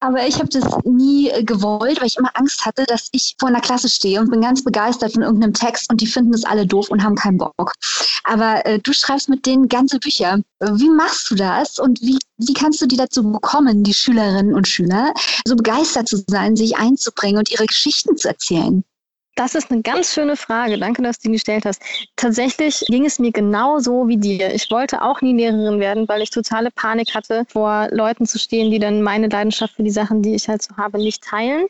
Aber 0.03 0.27
ich 0.27 0.37
habe 0.37 0.49
das 0.49 0.65
nie 0.85 1.29
äh, 1.29 1.45
gewollt, 1.45 2.01
weil 2.01 2.07
ich 2.07 2.17
immer 2.17 2.31
Angst 2.35 2.65
hatte, 2.65 2.85
dass 2.87 3.09
ich 3.13 3.37
vor 3.39 3.51
einer 3.51 3.61
Klasse 3.61 3.91
stehe 3.91 4.19
und 4.21 4.31
bin 4.31 4.41
ganz 4.41 4.65
begeistert 4.65 5.13
von 5.13 5.23
irgendeinem 5.23 5.53
Text 5.53 5.91
und 5.91 6.01
die 6.01 6.07
finden 6.07 6.33
es 6.33 6.45
alle 6.45 6.67
doof 6.67 6.89
und 6.89 7.05
haben 7.05 7.17
keinen 7.17 7.37
Bock. 7.37 7.75
Aber 8.25 8.65
äh, 8.65 8.79
du 8.79 8.95
schreibst 8.95 9.29
mit 9.29 9.45
denen 9.45 9.69
ganze 9.69 9.99
Bücher. 9.99 10.39
Wie 10.61 10.89
machst 10.89 11.31
du 11.31 11.35
das 11.35 11.79
und 11.79 12.01
wie, 12.01 12.19
wie 12.39 12.55
kannst 12.55 12.81
du 12.81 12.87
die 12.87 12.97
dazu 12.97 13.23
bekommen, 13.31 13.85
die 13.85 13.95
Schülerinnen 13.95 14.55
und 14.55 14.67
Schüler, 14.67 15.13
so 15.45 15.55
begeistert 15.55 16.09
zu 16.09 16.23
sein, 16.27 16.57
sich 16.57 16.79
einzubringen 16.79 17.39
und 17.39 17.51
ihre 17.51 17.67
Geschichten 17.67 18.17
zu 18.17 18.29
erzählen? 18.29 18.83
Das 19.41 19.55
ist 19.55 19.71
eine 19.71 19.81
ganz 19.81 20.13
schöne 20.13 20.37
Frage. 20.37 20.77
Danke, 20.77 21.01
dass 21.01 21.19
du 21.19 21.29
die 21.29 21.33
gestellt 21.33 21.65
hast. 21.65 21.81
Tatsächlich 22.15 22.85
ging 22.89 23.07
es 23.07 23.19
mir 23.19 23.33
genauso 23.33 24.07
wie 24.07 24.19
dir. 24.19 24.53
Ich 24.55 24.71
wollte 24.71 25.01
auch 25.01 25.23
nie 25.23 25.33
Lehrerin 25.33 25.81
werden, 25.81 26.07
weil 26.09 26.21
ich 26.21 26.29
totale 26.29 26.71
Panik 26.71 27.15
hatte, 27.15 27.47
vor 27.49 27.89
Leuten 27.91 28.27
zu 28.27 28.39
stehen, 28.39 28.71
die 28.71 28.79
dann 28.79 29.01
meine 29.01 29.29
Leidenschaft 29.29 29.77
für 29.77 29.83
die 29.83 29.91
Sachen, 29.91 30.21
die 30.21 30.35
ich 30.35 30.47
halt 30.47 30.61
so 30.61 30.77
habe, 30.77 30.99
nicht 30.99 31.25
teilen. 31.25 31.69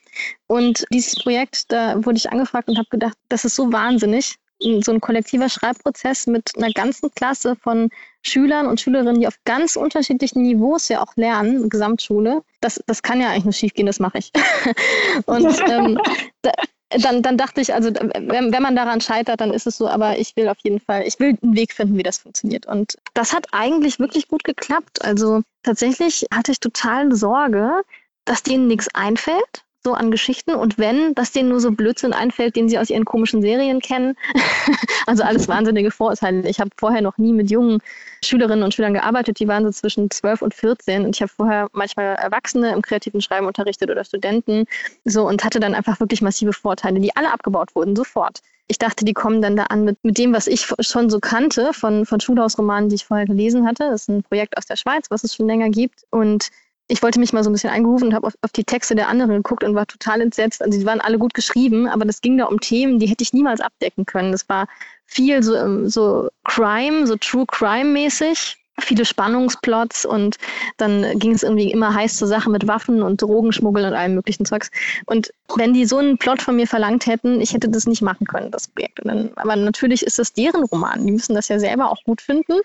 Und 0.49 0.85
dieses 0.93 1.15
Projekt, 1.23 1.71
da 1.71 2.05
wurde 2.05 2.17
ich 2.17 2.33
angefragt 2.33 2.67
und 2.69 2.77
habe 2.77 2.89
gedacht, 2.91 3.17
das 3.29 3.45
ist 3.45 3.55
so 3.55 3.73
wahnsinnig. 3.73 4.35
So 4.81 4.91
ein 4.91 5.01
kollektiver 5.01 5.49
Schreibprozess 5.49 6.27
mit 6.27 6.51
einer 6.57 6.73
ganzen 6.73 7.13
Klasse 7.15 7.55
von 7.55 7.89
Schülern 8.23 8.67
und 8.67 8.81
Schülerinnen, 8.81 9.21
die 9.21 9.29
auf 9.29 9.37
ganz 9.45 9.77
unterschiedlichen 9.77 10.43
Niveaus 10.43 10.89
ja 10.89 11.03
auch 11.03 11.15
lernen, 11.15 11.69
Gesamtschule. 11.69 12.43
Das, 12.61 12.83
das 12.87 13.03
kann 13.03 13.21
ja 13.21 13.29
eigentlich 13.29 13.45
nur 13.45 13.53
schiefgehen, 13.53 13.87
das 13.87 14.01
mache 14.01 14.19
ich. 14.19 14.33
und 15.27 15.47
ähm, 15.71 15.99
da, 16.43 16.51
dann, 16.91 17.23
dann 17.23 17.37
dachte 17.37 17.61
ich, 17.61 17.73
also 17.73 17.91
wenn, 17.93 18.53
wenn 18.53 18.63
man 18.63 18.77
daran 18.77 19.01
scheitert, 19.01 19.41
dann 19.41 19.53
ist 19.53 19.67
es 19.67 19.77
so, 19.77 19.89
aber 19.89 20.19
ich 20.19 20.35
will 20.37 20.49
auf 20.49 20.59
jeden 20.63 20.81
Fall, 20.81 21.07
ich 21.07 21.19
will 21.21 21.39
einen 21.43 21.57
Weg 21.57 21.73
finden, 21.73 21.97
wie 21.97 22.03
das 22.03 22.19
funktioniert. 22.19 22.67
Und 22.67 22.99
das 23.15 23.33
hat 23.33 23.47
eigentlich 23.53 23.99
wirklich 23.99 24.29
gut 24.29 24.45
geklappt. 24.45 25.05
Also 25.05 25.43
tatsächlich 25.63 26.27
hatte 26.35 26.53
ich 26.53 26.61
total 26.61 27.15
Sorge, 27.15 27.83
dass 28.25 28.43
denen 28.43 28.67
nichts 28.67 28.89
einfällt 28.95 29.65
so 29.83 29.95
an 29.95 30.11
Geschichten 30.11 30.55
und 30.55 30.79
wenn, 30.79 31.15
dass 31.15 31.33
denen 31.33 31.49
nur 31.49 31.61
so 31.61 31.71
Blödsinn 31.71 32.13
einfällt, 32.13 32.57
den 32.57 32.69
sie 32.69 32.79
aus 32.79 32.91
ihren 32.91 33.05
komischen 33.07 33.41
Serien 33.41 33.81
kennen. 33.81 34.15
also 35.07 35.23
alles 35.23 35.49
wahnsinnige 35.49 35.91
Vorurteile. 35.91 36.49
Ich 36.49 36.61
habe 36.61 36.71
vorher 36.77 37.01
noch 37.01 37.17
nie 37.17 37.33
mit 37.33 37.51
jungen 37.51 37.79
Schülerinnen 38.23 38.63
und 38.63 38.75
Schülern 38.75 38.93
gearbeitet, 38.93 39.41
die 39.41 39.49
waren 39.49 39.65
so 39.65 39.71
zwischen 39.71 40.11
12 40.11 40.43
und 40.43 40.55
14 40.55 41.05
und 41.07 41.17
ich 41.17 41.23
habe 41.23 41.33
vorher 41.35 41.69
manchmal 41.73 42.17
Erwachsene 42.17 42.73
im 42.73 42.83
kreativen 42.83 43.23
Schreiben 43.23 43.47
unterrichtet 43.47 43.91
oder 43.91 44.05
Studenten 44.05 44.67
so 45.05 45.27
und 45.27 45.45
hatte 45.45 45.61
dann 45.61 45.75
einfach 45.75 45.99
wirklich 46.01 46.21
massive 46.21 46.53
Vorteile, 46.53 47.01
die 47.01 47.17
alle 47.17 47.33
abgebaut 47.33 47.75
wurden, 47.75 47.97
sofort. 47.97 48.41
Ich 48.69 48.79
dachte, 48.79 49.05
die 49.05 49.15
kommen 49.15 49.43
dann 49.43 49.57
da 49.57 49.65
an 49.65 49.85
mit, 49.85 49.99
mit 50.05 50.19
dem, 50.19 50.33
was 50.33 50.47
ich 50.47 50.73
schon 50.81 51.11
so 51.11 51.19
kannte 51.19 51.73
von, 51.73 52.07
von 52.07 52.21
Schulhausromanen, 52.21 52.89
die 52.89 52.97
ich 52.97 53.05
vorher 53.05 53.27
gelesen 53.27 53.67
hatte. 53.67 53.89
Das 53.91 54.03
ist 54.03 54.09
ein 54.09 54.23
Projekt 54.23 54.57
aus 54.57 54.67
der 54.67 54.77
Schweiz, 54.77 55.07
was 55.11 55.25
es 55.25 55.35
schon 55.35 55.47
länger 55.47 55.71
gibt 55.71 56.05
und 56.11 56.51
ich 56.91 57.03
wollte 57.03 57.21
mich 57.21 57.33
mal 57.33 57.45
so 57.45 57.51
ein 57.51 57.53
bisschen 57.53 57.71
eingerufen 57.71 58.09
und 58.09 58.15
habe 58.15 58.27
auf, 58.27 58.35
auf, 58.43 58.51
die 58.51 58.65
Texte 58.65 58.95
der 58.95 59.09
anderen 59.09 59.37
geguckt 59.37 59.63
und 59.63 59.75
war 59.75 59.87
total 59.87 60.21
entsetzt. 60.21 60.63
Also 60.63 60.79
die 60.79 60.85
waren 60.85 61.01
alle 61.01 61.19
gut 61.19 61.35
geschrieben, 61.35 61.89
aber 61.89 62.05
das 62.05 62.21
ging 62.21 62.37
da 62.37 62.47
um 62.47 62.61
Themen, 62.61 62.99
die 62.99 63.07
hätte 63.07 63.23
ich 63.23 63.33
niemals 63.33 63.61
abdecken 63.61 64.07
können. 64.07 64.33
Das 64.33 64.49
war 64.49 64.67
viel 65.07 65.43
so, 65.43 65.55
ähm, 65.55 65.89
so 65.89 66.29
Crime, 66.45 67.07
so 67.07 67.17
True 67.17 67.47
Crime 67.47 67.91
mäßig. 67.91 68.57
viele 68.83 69.05
Spannungsplots 69.05 70.07
und 70.07 70.37
dann 70.79 71.19
ging 71.19 71.33
es 71.33 71.43
irgendwie 71.43 71.71
immer 71.71 71.95
heiß 71.95 72.17
zur 72.17 72.29
Sache 72.29 72.49
mit 72.49 72.67
Waffen 72.67 73.03
und 73.03 73.21
Drogenschmuggel 73.21 73.85
und 73.85 73.93
allem 73.93 74.15
möglichen 74.15 74.47
Zeugs. 74.47 74.71
Und 75.05 75.33
wenn 75.55 75.75
die 75.75 75.85
so 75.85 75.99
einen 75.99 76.17
Plot 76.17 76.41
von 76.41 76.57
mir 76.57 76.67
verlangt 76.67 77.07
hätten, 77.07 77.43
ich 77.43 77.53
hätte 77.53 77.69
das 77.69 77.87
nicht 77.87 78.01
machen 78.01 78.27
können, 78.27 78.51
das 78.51 78.69
Projekt. 78.69 79.01
Dann, 79.05 79.33
aber 79.37 79.55
natürlich 79.57 80.03
ist 80.03 80.19
das 80.19 80.33
deren 80.33 80.65
Roman. 80.65 81.05
Die 81.05 81.13
müssen 81.13 81.35
das 81.35 81.49
ja 81.49 81.59
selber 81.59 81.91
auch 81.91 82.03
gut 82.05 82.23
finden. 82.23 82.61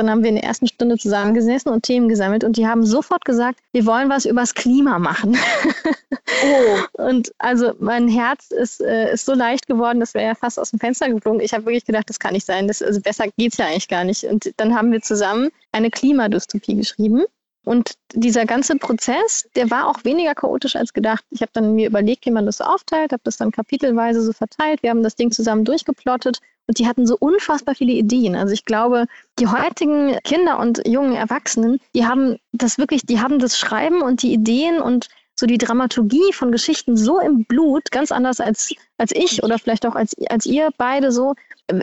Dann 0.00 0.08
haben 0.08 0.22
wir 0.22 0.30
in 0.30 0.36
der 0.36 0.44
ersten 0.44 0.66
Stunde 0.66 0.96
zusammengesessen 0.96 1.70
und 1.70 1.82
Themen 1.82 2.08
gesammelt 2.08 2.42
und 2.42 2.56
die 2.56 2.66
haben 2.66 2.86
sofort 2.86 3.26
gesagt, 3.26 3.60
wir 3.72 3.84
wollen 3.84 4.08
was 4.08 4.24
übers 4.24 4.54
Klima 4.54 4.98
machen. 4.98 5.36
oh. 6.42 6.78
Und 7.02 7.32
also 7.38 7.72
mein 7.80 8.08
Herz 8.08 8.50
ist, 8.50 8.80
äh, 8.80 9.12
ist 9.12 9.26
so 9.26 9.34
leicht 9.34 9.66
geworden, 9.66 10.00
das 10.00 10.14
wäre 10.14 10.28
ja 10.28 10.34
fast 10.34 10.58
aus 10.58 10.70
dem 10.70 10.78
Fenster 10.78 11.10
geflogen. 11.10 11.40
Ich 11.40 11.52
habe 11.52 11.66
wirklich 11.66 11.84
gedacht, 11.84 12.08
das 12.08 12.18
kann 12.18 12.32
nicht 12.32 12.46
sein. 12.46 12.66
Das, 12.66 12.80
also 12.80 13.00
besser 13.00 13.26
geht 13.36 13.52
es 13.52 13.58
ja 13.58 13.66
eigentlich 13.66 13.88
gar 13.88 14.04
nicht. 14.04 14.24
Und 14.24 14.52
dann 14.56 14.74
haben 14.74 14.90
wir 14.90 15.02
zusammen 15.02 15.50
eine 15.72 15.90
Klimadystopie 15.90 16.76
geschrieben. 16.76 17.24
Und 17.64 17.92
dieser 18.14 18.46
ganze 18.46 18.76
Prozess, 18.76 19.46
der 19.54 19.70
war 19.70 19.88
auch 19.88 20.04
weniger 20.04 20.34
chaotisch 20.34 20.76
als 20.76 20.94
gedacht. 20.94 21.24
Ich 21.30 21.42
habe 21.42 21.50
dann 21.52 21.74
mir 21.74 21.86
überlegt, 21.86 22.24
wie 22.24 22.30
man 22.30 22.46
das 22.46 22.56
so 22.58 22.64
aufteilt, 22.64 23.12
habe 23.12 23.22
das 23.24 23.36
dann 23.36 23.50
kapitelweise 23.50 24.22
so 24.22 24.32
verteilt. 24.32 24.82
Wir 24.82 24.90
haben 24.90 25.02
das 25.02 25.14
Ding 25.14 25.30
zusammen 25.30 25.64
durchgeplottet 25.64 26.40
und 26.66 26.78
die 26.78 26.86
hatten 26.86 27.06
so 27.06 27.16
unfassbar 27.18 27.74
viele 27.74 27.92
Ideen. 27.92 28.34
Also 28.34 28.54
ich 28.54 28.64
glaube, 28.64 29.06
die 29.38 29.48
heutigen 29.48 30.16
Kinder 30.24 30.58
und 30.58 30.86
jungen 30.86 31.14
Erwachsenen, 31.14 31.80
die 31.94 32.06
haben 32.06 32.38
das 32.52 32.78
wirklich, 32.78 33.04
die 33.04 33.20
haben 33.20 33.38
das 33.38 33.58
Schreiben 33.58 34.02
und 34.02 34.22
die 34.22 34.32
Ideen 34.32 34.80
und 34.80 35.08
so 35.40 35.46
die 35.46 35.58
Dramaturgie 35.58 36.32
von 36.32 36.52
Geschichten 36.52 36.96
so 36.96 37.18
im 37.18 37.44
Blut, 37.44 37.90
ganz 37.90 38.12
anders 38.12 38.40
als, 38.40 38.72
als 38.98 39.10
ich 39.12 39.42
oder 39.42 39.58
vielleicht 39.58 39.86
auch 39.86 39.94
als, 39.94 40.14
als 40.28 40.44
ihr 40.44 40.68
beide 40.76 41.10
so. 41.10 41.34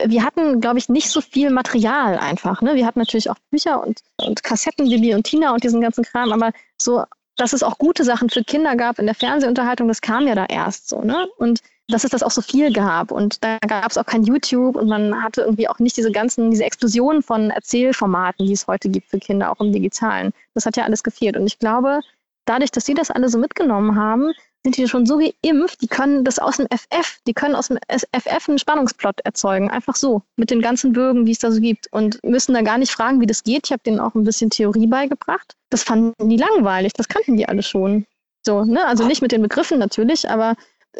Wir 0.06 0.24
hatten, 0.24 0.62
glaube 0.62 0.78
ich, 0.78 0.90
nicht 0.90 1.10
so 1.10 1.22
viel 1.22 1.50
Material 1.50 2.18
einfach. 2.20 2.62
Ne? 2.62 2.76
Wir 2.76 2.86
hatten 2.86 3.00
natürlich 3.00 3.30
auch 3.30 3.38
Bücher 3.50 3.86
und, 3.86 4.02
und 4.18 4.44
Kassetten, 4.44 4.88
Bibi 4.88 5.16
und 5.16 5.24
Tina 5.24 5.54
und 5.54 5.64
diesen 5.64 5.82
ganzen 5.82 6.04
Kram, 6.04 6.32
aber 6.32 6.52
so, 6.80 7.04
dass 7.36 7.54
es 7.54 7.64
auch 7.64 7.80
gute 7.80 8.04
Sachen 8.04 8.30
für 8.30 8.44
Kinder 8.44 8.76
gab 8.76 9.00
in 9.00 9.08
der 9.08 9.16
Fernsehunterhaltung, 9.16 9.88
das 9.88 10.02
kam 10.02 10.28
ja 10.28 10.36
da 10.36 10.46
erst 10.46 10.88
so. 10.88 11.02
Ne? 11.02 11.28
Und 11.38 11.62
dass 11.90 12.04
es 12.04 12.12
das 12.12 12.22
auch 12.22 12.32
so 12.32 12.42
viel 12.42 12.72
gab. 12.72 13.12
Und 13.12 13.44
da 13.44 13.58
gab 13.60 13.90
es 13.90 13.98
auch 13.98 14.06
kein 14.06 14.24
YouTube 14.24 14.76
und 14.76 14.88
man 14.88 15.24
hatte 15.24 15.42
irgendwie 15.42 15.68
auch 15.68 15.80
nicht 15.80 15.98
diese 15.98 16.12
ganzen, 16.12 16.52
diese 16.52 16.66
Explosion 16.66 17.24
von 17.24 17.50
Erzählformaten, 17.50 18.46
die 18.46 18.54
es 18.54 18.68
heute 18.68 18.90
gibt 18.90 19.10
für 19.10 19.20
Kinder, 19.20 19.52
auch 19.52 19.62
im 19.62 19.72
Digitalen. 19.72 20.32
Das 20.54 20.66
hat 20.66 20.78
ja 20.78 20.84
alles 20.84 21.02
gefehlt. 21.02 21.38
Und 21.38 21.48
ich 21.48 21.60
glaube, 21.60 22.02
dadurch, 22.48 22.72
dass 22.72 22.86
sie 22.86 22.94
das 22.94 23.12
alle 23.12 23.30
so 23.30 23.38
mitgenommen 23.38 23.96
haben, 23.96 24.32
sind 24.64 24.78
die 24.78 24.88
schon 24.88 25.06
so 25.06 25.18
geimpft, 25.18 25.82
die 25.82 25.88
können 25.88 26.26
das 26.26 26.40
aus 26.40 26.58
dem 26.58 26.68
FF, 26.68 27.20
die 27.26 27.34
können 27.34 27.56
aus 27.56 27.70
dem 27.70 27.78
FF 27.88 28.50
einen 28.50 28.60
Spannungsplot 28.60 29.22
erzeugen, 29.22 29.70
einfach 29.70 29.96
so, 29.96 30.24
mit 30.36 30.52
den 30.52 30.62
ganzen 30.62 30.94
Bögen, 30.94 31.26
die 31.26 31.32
es 31.32 31.40
da 31.40 31.52
so 31.52 31.62
gibt 31.62 31.88
und 31.92 32.22
müssen 32.24 32.54
da 32.54 32.62
gar 32.62 32.78
nicht 32.78 32.92
fragen, 32.92 33.22
wie 33.22 33.28
das 33.28 33.44
geht. 33.44 33.68
Ich 33.68 33.72
habe 33.72 33.84
denen 33.84 34.00
auch 34.00 34.16
ein 34.16 34.24
bisschen 34.24 34.50
Theorie 34.50 34.88
beigebracht. 34.88 35.56
Das 35.70 35.84
fanden 35.84 36.30
die 36.30 36.38
langweilig, 36.38 36.94
das 36.94 37.08
kannten 37.08 37.38
die 37.38 37.48
alle 37.48 37.64
schon. 37.64 38.06
So, 38.46 38.64
ne? 38.64 38.86
Also 38.86 39.06
nicht 39.06 39.22
mit 39.22 39.32
den 39.32 39.42
Begriffen 39.42 39.80
natürlich, 39.80 40.30
aber 40.30 40.56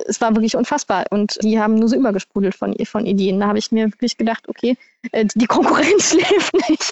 es 0.06 0.22
war 0.22 0.36
wirklich 0.36 0.56
unfassbar. 0.56 1.06
Und 1.10 1.38
die 1.42 1.60
haben 1.60 1.76
nur 1.76 1.90
so 1.90 1.96
übergesprudelt 1.96 2.56
von, 2.56 2.76
von 2.86 3.06
Ideen. 3.06 3.40
Da 3.40 3.48
habe 3.48 3.60
ich 3.60 3.72
mir 3.72 3.88
wirklich 3.88 4.18
gedacht, 4.18 4.48
okay, 4.48 4.78
äh, 5.12 5.26
die 5.36 5.46
Konkurrenz 5.46 6.14
lebt 6.14 6.70
nicht. 6.70 6.84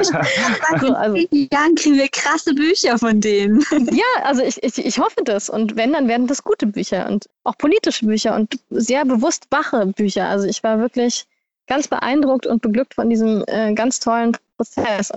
so, 0.00 0.14
also. 0.94 1.16
In 1.16 1.48
Jahren 1.52 1.74
kriegen 1.74 1.96
wir 1.96 2.08
krasse 2.08 2.54
Bücher 2.54 2.98
von 2.98 3.20
denen. 3.20 3.60
ja, 3.92 4.24
also 4.24 4.42
ich, 4.42 4.62
ich, 4.62 4.78
ich 4.78 4.98
hoffe 4.98 5.22
das. 5.24 5.50
Und 5.50 5.76
wenn, 5.76 5.92
dann 5.92 6.08
werden 6.08 6.26
das 6.26 6.42
gute 6.42 6.66
Bücher 6.66 7.08
und 7.08 7.28
auch 7.44 7.56
politische 7.58 8.06
Bücher 8.06 8.34
und 8.34 8.58
sehr 8.70 9.04
bewusst 9.04 9.46
wache 9.50 9.86
Bücher. 9.86 10.28
Also 10.28 10.46
ich 10.46 10.62
war 10.62 10.78
wirklich 10.78 11.26
ganz 11.66 11.88
beeindruckt 11.88 12.46
und 12.46 12.62
beglückt 12.62 12.94
von 12.94 13.10
diesem 13.10 13.44
äh, 13.46 13.72
ganz 13.74 14.00
tollen 14.00 14.36
Prozess. 14.56 15.10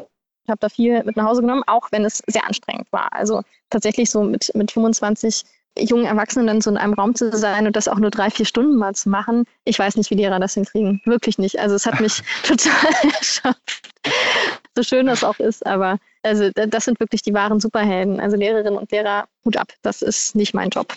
Ich 0.44 0.50
habe 0.50 0.60
da 0.60 0.70
viel 0.70 1.04
mit 1.04 1.18
nach 1.18 1.26
Hause 1.26 1.42
genommen, 1.42 1.64
auch 1.66 1.92
wenn 1.92 2.06
es 2.06 2.22
sehr 2.28 2.46
anstrengend 2.46 2.92
war. 2.92 3.12
Also 3.14 3.42
tatsächlich 3.72 4.12
so 4.12 4.24
mit, 4.24 4.52
mit 4.54 4.72
25 4.72 5.44
jungen 5.78 6.06
Erwachsenen 6.06 6.48
dann 6.48 6.62
so 6.62 6.70
in 6.70 6.78
einem 6.78 6.94
Raum 6.94 7.16
zu 7.16 7.36
sein 7.36 7.68
und 7.68 7.76
das 7.76 7.88
auch 7.88 8.00
nur 8.00 8.12
drei, 8.12 8.30
vier 8.30 8.46
Stunden 8.46 8.76
mal 8.76 8.96
zu 8.96 9.10
machen, 9.10 9.46
ich 9.64 9.78
weiß 9.78 9.98
nicht, 9.98 10.10
wie 10.10 10.16
die 10.16 10.24
Lehrer 10.24 10.40
das 10.40 10.54
hinkriegen. 10.54 11.02
Wirklich 11.06 11.38
nicht. 11.38 11.60
Also 11.60 11.76
es 11.76 11.86
hat 11.86 12.00
mich 12.00 12.22
total 12.44 12.92
erschöpft. 13.04 13.90
So 14.76 14.84
schön 14.84 15.08
das 15.08 15.24
auch 15.24 15.40
ist, 15.40 15.66
aber 15.66 15.98
also 16.24 16.50
das 16.50 16.86
sind 16.86 17.00
wirklich 17.00 17.22
die 17.22 17.34
wahren 17.34 17.60
Superhelden. 17.60 18.20
Also 18.20 18.36
Lehrerinnen 18.36 18.78
und 18.78 18.92
Lehrer, 18.92 19.28
Hut 19.46 19.58
ab, 19.58 19.72
das 19.84 20.02
ist 20.02 20.36
nicht 20.36 20.54
mein 20.54 20.70
Job. 20.70 20.94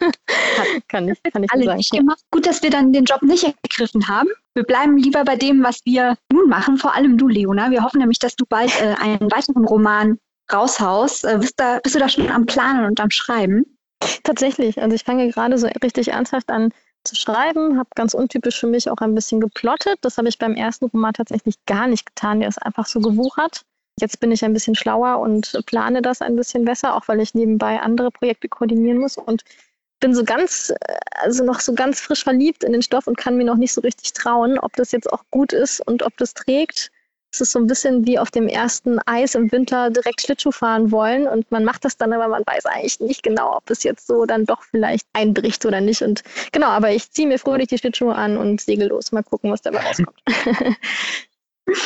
kann 0.88 1.08
ich, 1.08 1.22
kann 1.32 1.44
ich 1.44 1.52
Alle 1.52 1.64
sagen. 1.64 1.76
Nicht 1.78 1.92
gemacht. 1.92 2.20
Gut, 2.30 2.46
dass 2.46 2.62
wir 2.62 2.70
dann 2.70 2.92
den 2.92 3.04
Job 3.04 3.22
nicht 3.22 3.44
ergriffen 3.44 4.08
haben. 4.08 4.28
Wir 4.54 4.64
bleiben 4.64 4.96
lieber 4.98 5.24
bei 5.24 5.36
dem, 5.36 5.62
was 5.62 5.80
wir 5.84 6.16
nun 6.32 6.48
machen, 6.48 6.76
vor 6.76 6.94
allem 6.94 7.16
du, 7.16 7.28
Leona. 7.28 7.70
Wir 7.70 7.82
hoffen 7.82 7.98
nämlich, 8.00 8.18
dass 8.18 8.34
du 8.36 8.44
bald 8.46 8.70
äh, 8.80 8.94
einen 9.00 9.30
weiteren 9.30 9.64
Roman 9.64 10.18
raushaust. 10.52 11.24
Äh, 11.24 11.38
bist, 11.38 11.54
da, 11.58 11.78
bist 11.82 11.94
du 11.94 12.00
da 12.00 12.08
schon 12.08 12.28
am 12.30 12.46
Planen 12.46 12.84
und 12.84 13.00
am 13.00 13.10
Schreiben? 13.10 13.77
Tatsächlich. 14.22 14.80
Also 14.80 14.94
ich 14.94 15.04
fange 15.04 15.30
gerade 15.30 15.58
so 15.58 15.68
richtig 15.82 16.08
ernsthaft 16.08 16.50
an 16.50 16.72
zu 17.04 17.16
schreiben, 17.16 17.78
habe 17.78 17.88
ganz 17.94 18.14
untypisch 18.14 18.58
für 18.60 18.66
mich 18.66 18.90
auch 18.90 18.98
ein 18.98 19.14
bisschen 19.14 19.40
geplottet. 19.40 19.98
Das 20.02 20.18
habe 20.18 20.28
ich 20.28 20.38
beim 20.38 20.54
ersten 20.54 20.86
Roman 20.86 21.14
tatsächlich 21.14 21.54
gar 21.66 21.86
nicht 21.86 22.06
getan. 22.06 22.40
Der 22.40 22.48
ist 22.48 22.62
einfach 22.62 22.86
so 22.86 23.00
gewuchert. 23.00 23.62
Jetzt 24.00 24.20
bin 24.20 24.30
ich 24.30 24.44
ein 24.44 24.52
bisschen 24.52 24.74
schlauer 24.74 25.18
und 25.18 25.60
plane 25.66 26.02
das 26.02 26.22
ein 26.22 26.36
bisschen 26.36 26.64
besser, 26.64 26.94
auch 26.94 27.08
weil 27.08 27.20
ich 27.20 27.34
nebenbei 27.34 27.80
andere 27.80 28.10
Projekte 28.10 28.48
koordinieren 28.48 28.98
muss 28.98 29.16
und 29.16 29.42
bin 30.00 30.14
so 30.14 30.24
ganz, 30.24 30.72
also 31.20 31.42
noch 31.44 31.58
so 31.58 31.74
ganz 31.74 32.00
frisch 32.00 32.22
verliebt 32.22 32.62
in 32.62 32.72
den 32.72 32.82
Stoff 32.82 33.08
und 33.08 33.16
kann 33.16 33.36
mir 33.36 33.44
noch 33.44 33.56
nicht 33.56 33.72
so 33.72 33.80
richtig 33.80 34.12
trauen, 34.12 34.58
ob 34.58 34.76
das 34.76 34.92
jetzt 34.92 35.12
auch 35.12 35.24
gut 35.30 35.52
ist 35.52 35.84
und 35.86 36.04
ob 36.04 36.16
das 36.16 36.34
trägt. 36.34 36.92
Es 37.30 37.42
ist 37.42 37.52
so 37.52 37.58
ein 37.58 37.66
bisschen 37.66 38.06
wie 38.06 38.18
auf 38.18 38.30
dem 38.30 38.48
ersten 38.48 38.98
Eis 39.06 39.34
im 39.34 39.52
Winter 39.52 39.90
direkt 39.90 40.22
Schlittschuh 40.22 40.50
fahren 40.50 40.90
wollen 40.90 41.26
und 41.28 41.50
man 41.50 41.62
macht 41.62 41.84
das 41.84 41.96
dann, 41.98 42.12
aber 42.14 42.26
man 42.28 42.42
weiß 42.46 42.64
eigentlich 42.66 43.00
nicht 43.00 43.22
genau, 43.22 43.56
ob 43.56 43.68
es 43.70 43.82
jetzt 43.82 44.06
so 44.06 44.24
dann 44.24 44.46
doch 44.46 44.62
vielleicht 44.62 45.06
einbricht 45.12 45.66
oder 45.66 45.80
nicht. 45.82 46.00
Und 46.02 46.22
genau, 46.52 46.68
aber 46.68 46.90
ich 46.92 47.10
ziehe 47.10 47.28
mir 47.28 47.38
fröhlich 47.38 47.68
die 47.68 47.76
Schlittschuhe 47.78 48.14
an 48.14 48.38
und 48.38 48.60
segel 48.62 48.88
los. 48.88 49.12
Mal 49.12 49.22
gucken, 49.22 49.50
was 49.52 49.60
dabei 49.62 49.80
rauskommt. 49.80 50.18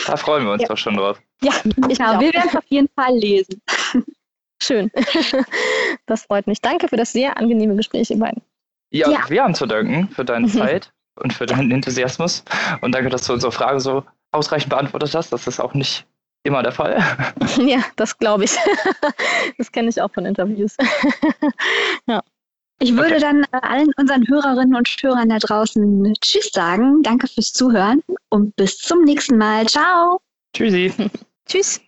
Da 0.06 0.16
freuen 0.16 0.44
wir 0.44 0.52
uns 0.52 0.62
Ja. 0.62 0.68
doch 0.68 0.76
schon 0.78 0.96
drauf. 0.96 1.20
ja, 1.42 1.52
ich 1.88 1.98
Genau, 1.98 2.14
auch. 2.14 2.20
wir 2.20 2.32
werden 2.32 2.48
es 2.48 2.54
auf 2.56 2.64
jeden 2.68 2.88
Fall 2.94 3.16
lesen. 3.16 3.60
Schön. 4.62 4.90
Das 6.06 6.22
freut 6.22 6.46
mich. 6.46 6.60
Danke 6.60 6.86
für 6.88 6.96
das 6.96 7.12
sehr 7.12 7.36
angenehme 7.36 7.74
Gespräch, 7.74 8.10
ihr 8.10 8.18
beiden. 8.18 8.42
Ja, 8.92 9.10
Ja. 9.10 9.28
wir 9.28 9.42
haben 9.42 9.54
zu 9.56 9.66
danken 9.66 10.08
für 10.10 10.24
deine 10.24 10.46
Mhm. 10.46 10.52
Zeit 10.52 10.92
und 11.16 11.32
für 11.32 11.46
deinen 11.46 11.70
Enthusiasmus. 11.72 12.44
Und 12.80 12.92
danke, 12.94 13.08
dass 13.10 13.26
du 13.26 13.32
unsere 13.32 13.50
Frage 13.50 13.80
so 13.80 14.04
ausreichend 14.32 14.70
beantwortet 14.70 15.14
hast. 15.14 15.32
Das 15.32 15.46
ist 15.46 15.60
auch 15.60 15.74
nicht 15.74 16.06
immer 16.42 16.62
der 16.62 16.72
Fall. 16.72 17.02
Ja, 17.58 17.80
das 17.96 18.18
glaube 18.18 18.44
ich. 18.44 18.56
Das 19.58 19.70
kenne 19.70 19.88
ich 19.88 20.00
auch 20.00 20.10
von 20.12 20.26
Interviews. 20.26 20.76
Ich 22.80 22.92
würde 22.96 23.14
Okay. 23.14 23.20
dann 23.20 23.44
äh, 23.44 23.64
allen 23.64 23.92
unseren 23.96 24.26
Hörerinnen 24.26 24.74
und 24.74 24.88
Hörern 24.88 25.28
da 25.28 25.38
draußen 25.38 26.14
Tschüss 26.20 26.50
sagen. 26.52 27.00
Danke 27.04 27.28
fürs 27.28 27.52
Zuhören 27.52 28.02
und 28.28 28.56
bis 28.56 28.76
zum 28.78 29.04
nächsten 29.04 29.38
Mal. 29.38 29.66
Ciao. 29.66 30.20
Tschüssi. 30.52 30.92
Tschüss. 31.46 31.80